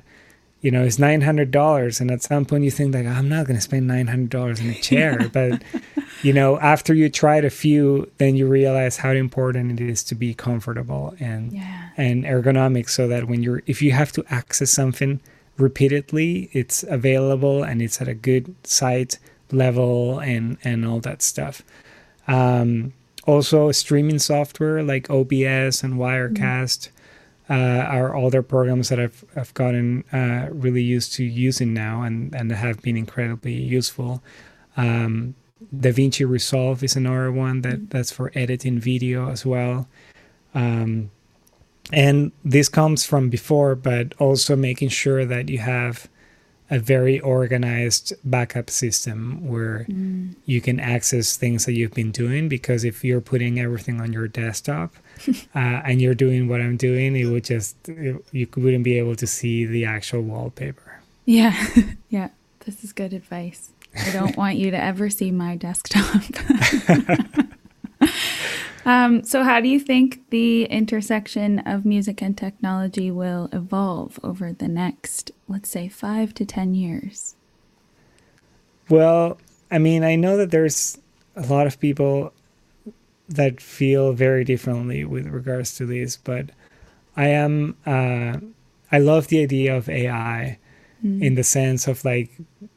[0.61, 3.47] you know is nine hundred dollars and at some point you think like I'm not
[3.47, 5.29] gonna spend nine hundred dollars in a chair.
[5.33, 5.63] But
[6.23, 10.15] you know after you tried a few then you realize how important it is to
[10.15, 11.89] be comfortable and Yeah.
[11.97, 15.21] and ergonomic so that when you're if you have to access something
[15.57, 19.19] repeatedly it's available and it's at a good site
[19.53, 21.63] level and and all that stuff.
[22.27, 22.93] Um
[23.29, 26.89] also streaming software like obs and wirecast
[27.51, 32.35] uh, are other programs that I've, I've gotten uh, really used to using now and,
[32.35, 34.23] and have been incredibly useful.
[34.77, 35.35] Um,
[35.77, 39.89] DaVinci Resolve is another one that, that's for editing video as well.
[40.55, 41.11] Um,
[41.93, 46.09] and this comes from before, but also making sure that you have
[46.71, 50.35] a very organized backup system where Mm.
[50.45, 54.29] you can access things that you've been doing because if you're putting everything on your
[54.29, 54.95] desktop
[55.55, 59.17] uh, and you're doing what I'm doing, it would just it, you wouldn't be able
[59.17, 61.01] to see the actual wallpaper.
[61.25, 61.55] Yeah.
[62.11, 62.29] yeah.
[62.67, 63.71] This is good advice.
[63.97, 66.23] I don't want you to ever see my desktop.
[68.89, 74.53] Um, so, how do you think the intersection of music and technology will evolve over
[74.53, 77.37] the next, let's say, five to 10 years?
[78.89, 79.39] Well,
[79.71, 80.99] I mean, I know that there's
[81.37, 82.33] a lot of people
[83.29, 86.51] that feel very differently with regards to this, but
[87.15, 88.39] I am uh,
[88.91, 90.59] I love the idea of AI
[91.05, 91.23] Mm.
[91.23, 92.29] in the sense of like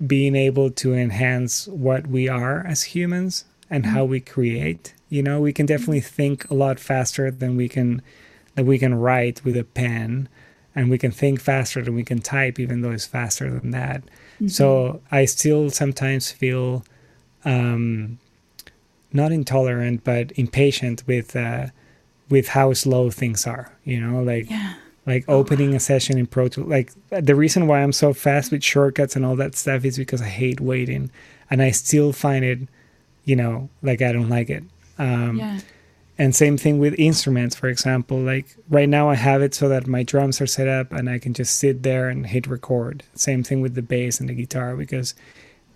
[0.05, 4.93] being able to enhance what we are as humans and how we create.
[5.11, 8.01] You know, we can definitely think a lot faster than we can
[8.55, 10.27] that we can write with a pen
[10.73, 14.03] and we can think faster than we can type even though it's faster than that.
[14.47, 16.83] So I still sometimes feel
[17.45, 18.17] um,
[19.13, 21.67] not intolerant, but impatient with uh,
[22.29, 23.71] with how slow things are.
[23.83, 24.73] You know, like Yeah.
[25.05, 26.69] like opening a session in Pro Tools.
[26.69, 30.21] Like the reason why I'm so fast with shortcuts and all that stuff is because
[30.21, 31.11] I hate waiting,
[31.49, 32.59] and I still find it,
[33.25, 34.63] you know, like I don't like it.
[35.01, 35.59] Um, yeah.
[36.17, 38.19] and same thing with instruments, for example.
[38.19, 41.19] Like right now, I have it so that my drums are set up and I
[41.19, 43.03] can just sit there and hit record.
[43.15, 45.15] Same thing with the bass and the guitar because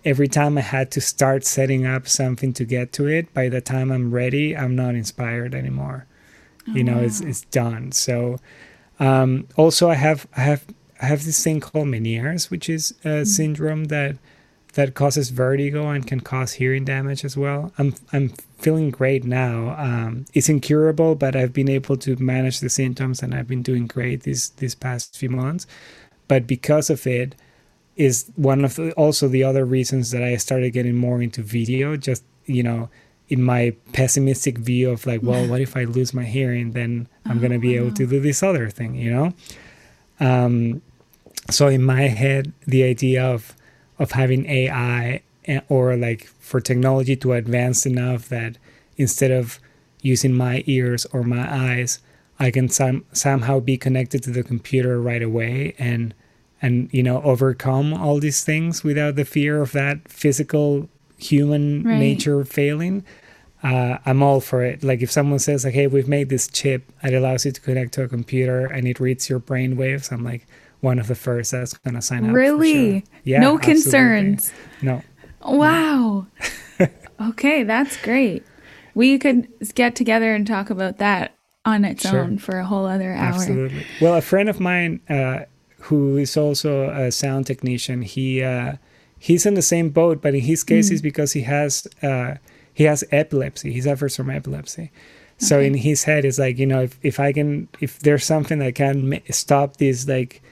[0.04, 3.60] every time I had to start setting up something to get to it, by the
[3.60, 6.06] time I'm ready, I'm not inspired anymore.
[6.72, 7.28] You know, it's wow.
[7.28, 7.92] it's done.
[7.92, 8.38] So
[8.98, 10.64] um, also, I have I have
[11.00, 14.16] I have this thing called Meniere's, which is a syndrome that
[14.76, 17.72] that causes vertigo and can cause hearing damage as well.
[17.78, 19.74] I'm I'm feeling great now.
[19.78, 23.86] Um, it's incurable, but I've been able to manage the symptoms and I've been doing
[23.86, 25.66] great these these past few months.
[26.28, 27.34] But because of it,
[27.96, 31.96] is one of the, also the other reasons that I started getting more into video.
[31.96, 32.90] Just you know,
[33.28, 36.72] in my pessimistic view of like, well, what if I lose my hearing?
[36.72, 39.32] Then I'm Oh, gonna be able to do this other thing, you know.
[40.20, 40.82] Um,
[41.50, 43.55] so in my head, the idea of
[43.98, 48.58] of having AI eh, or like for technology to advance enough that
[48.96, 49.58] instead of
[50.02, 51.98] using my ears or my eyes,
[52.38, 56.14] I can some, somehow be connected to the computer right away and
[56.62, 60.88] and you know overcome all these things without the fear of that physical
[61.18, 61.98] human Right.
[61.98, 63.04] nature failing.
[63.62, 64.82] Uh, I'm all for it.
[64.84, 66.84] Like if someone says like, "Hey, we've made this chip.
[67.02, 70.22] It allows you to connect to a computer and it reads your brain waves," I'm
[70.24, 70.46] like
[70.80, 72.34] one of the first that's gonna sign up.
[72.34, 73.00] Really?
[73.00, 73.02] sure.
[73.24, 73.40] Yeah.
[73.40, 73.72] no absolutely.
[73.82, 74.52] concerns.
[74.82, 75.02] No.
[75.42, 76.26] Wow.
[77.20, 78.44] okay, that's great.
[78.94, 82.20] We could get together and talk about that on its Sure.
[82.20, 83.34] own for a whole other hour.
[83.34, 83.84] Absolutely.
[84.00, 85.40] Well, a friend of mine uh,
[85.80, 88.74] who is also a sound technician, he uh,
[89.18, 90.92] he's in the same boat, but in his case, Mm.
[90.92, 92.34] it's because he has uh,
[92.72, 93.72] he has epilepsy.
[93.72, 94.90] He suffers from epilepsy.
[95.38, 95.66] So Okay.
[95.66, 98.74] in his head, it's like you know, if, if I can, if there's something that
[98.74, 100.42] can stop this like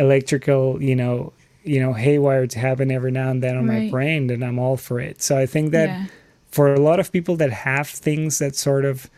[0.00, 1.32] electrical, you know,
[1.64, 4.76] you know, haywire to happen every now and then on my brain, then I'm all
[4.76, 5.20] for it.
[5.22, 6.06] So I think that yeah.
[6.50, 9.10] for a lot of people that have things that sort of,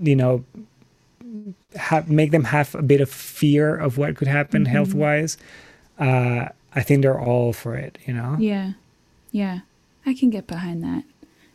[0.00, 0.44] you know,
[1.78, 4.68] ha- make them have a bit of fear of what could happen Mhm.
[4.68, 5.36] health wise,
[5.98, 7.98] uh, I think they're all for it.
[8.06, 8.36] You know.
[8.38, 8.72] Yeah.
[9.30, 9.60] Yeah.
[10.06, 11.04] I can get behind that.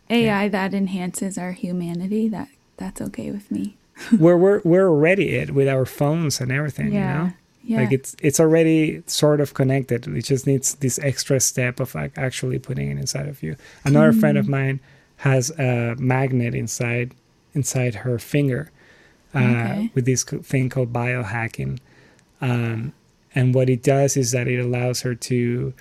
[0.09, 2.47] AI that enhances our humanity, that
[2.78, 3.75] that's okay with me.
[4.17, 6.93] where we're we're already it with our phones and everything.
[6.93, 7.34] You know.
[7.68, 7.82] Yeah.
[7.82, 10.07] Like it's it's already sort of connected.
[10.07, 13.57] It just needs this extra step of like actually putting it inside of you.
[13.84, 14.49] Another friend of Mm.
[14.49, 14.80] mine
[15.18, 17.13] has a magnet inside
[17.53, 18.72] inside her finger
[19.36, 19.91] uh, Okay.
[19.95, 21.80] with this thing called biohacking.
[22.39, 22.93] Um,
[23.36, 25.74] and what it does is that it allows her to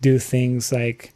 [0.00, 1.12] do things like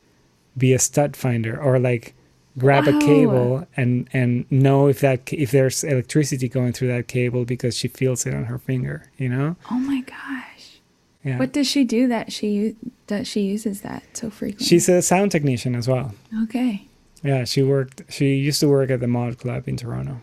[0.59, 2.15] be a stud finder or like
[2.59, 2.97] grab Wow.
[2.99, 7.77] a cable and and know if that if there's electricity going through that cable because
[7.77, 10.81] she feels it on her finger you know oh my gosh.
[11.25, 12.77] yeah What does she do that she
[13.07, 14.67] that she uses that so frequently?
[14.67, 16.87] she's a sound technician as well okay.
[17.25, 20.21] yeah she worked she used to work at the mod club in toronto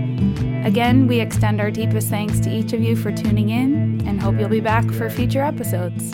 [0.68, 4.38] Again, we extend our deepest thanks to each of you for tuning in and hope
[4.38, 6.14] you'll be back for future episodes.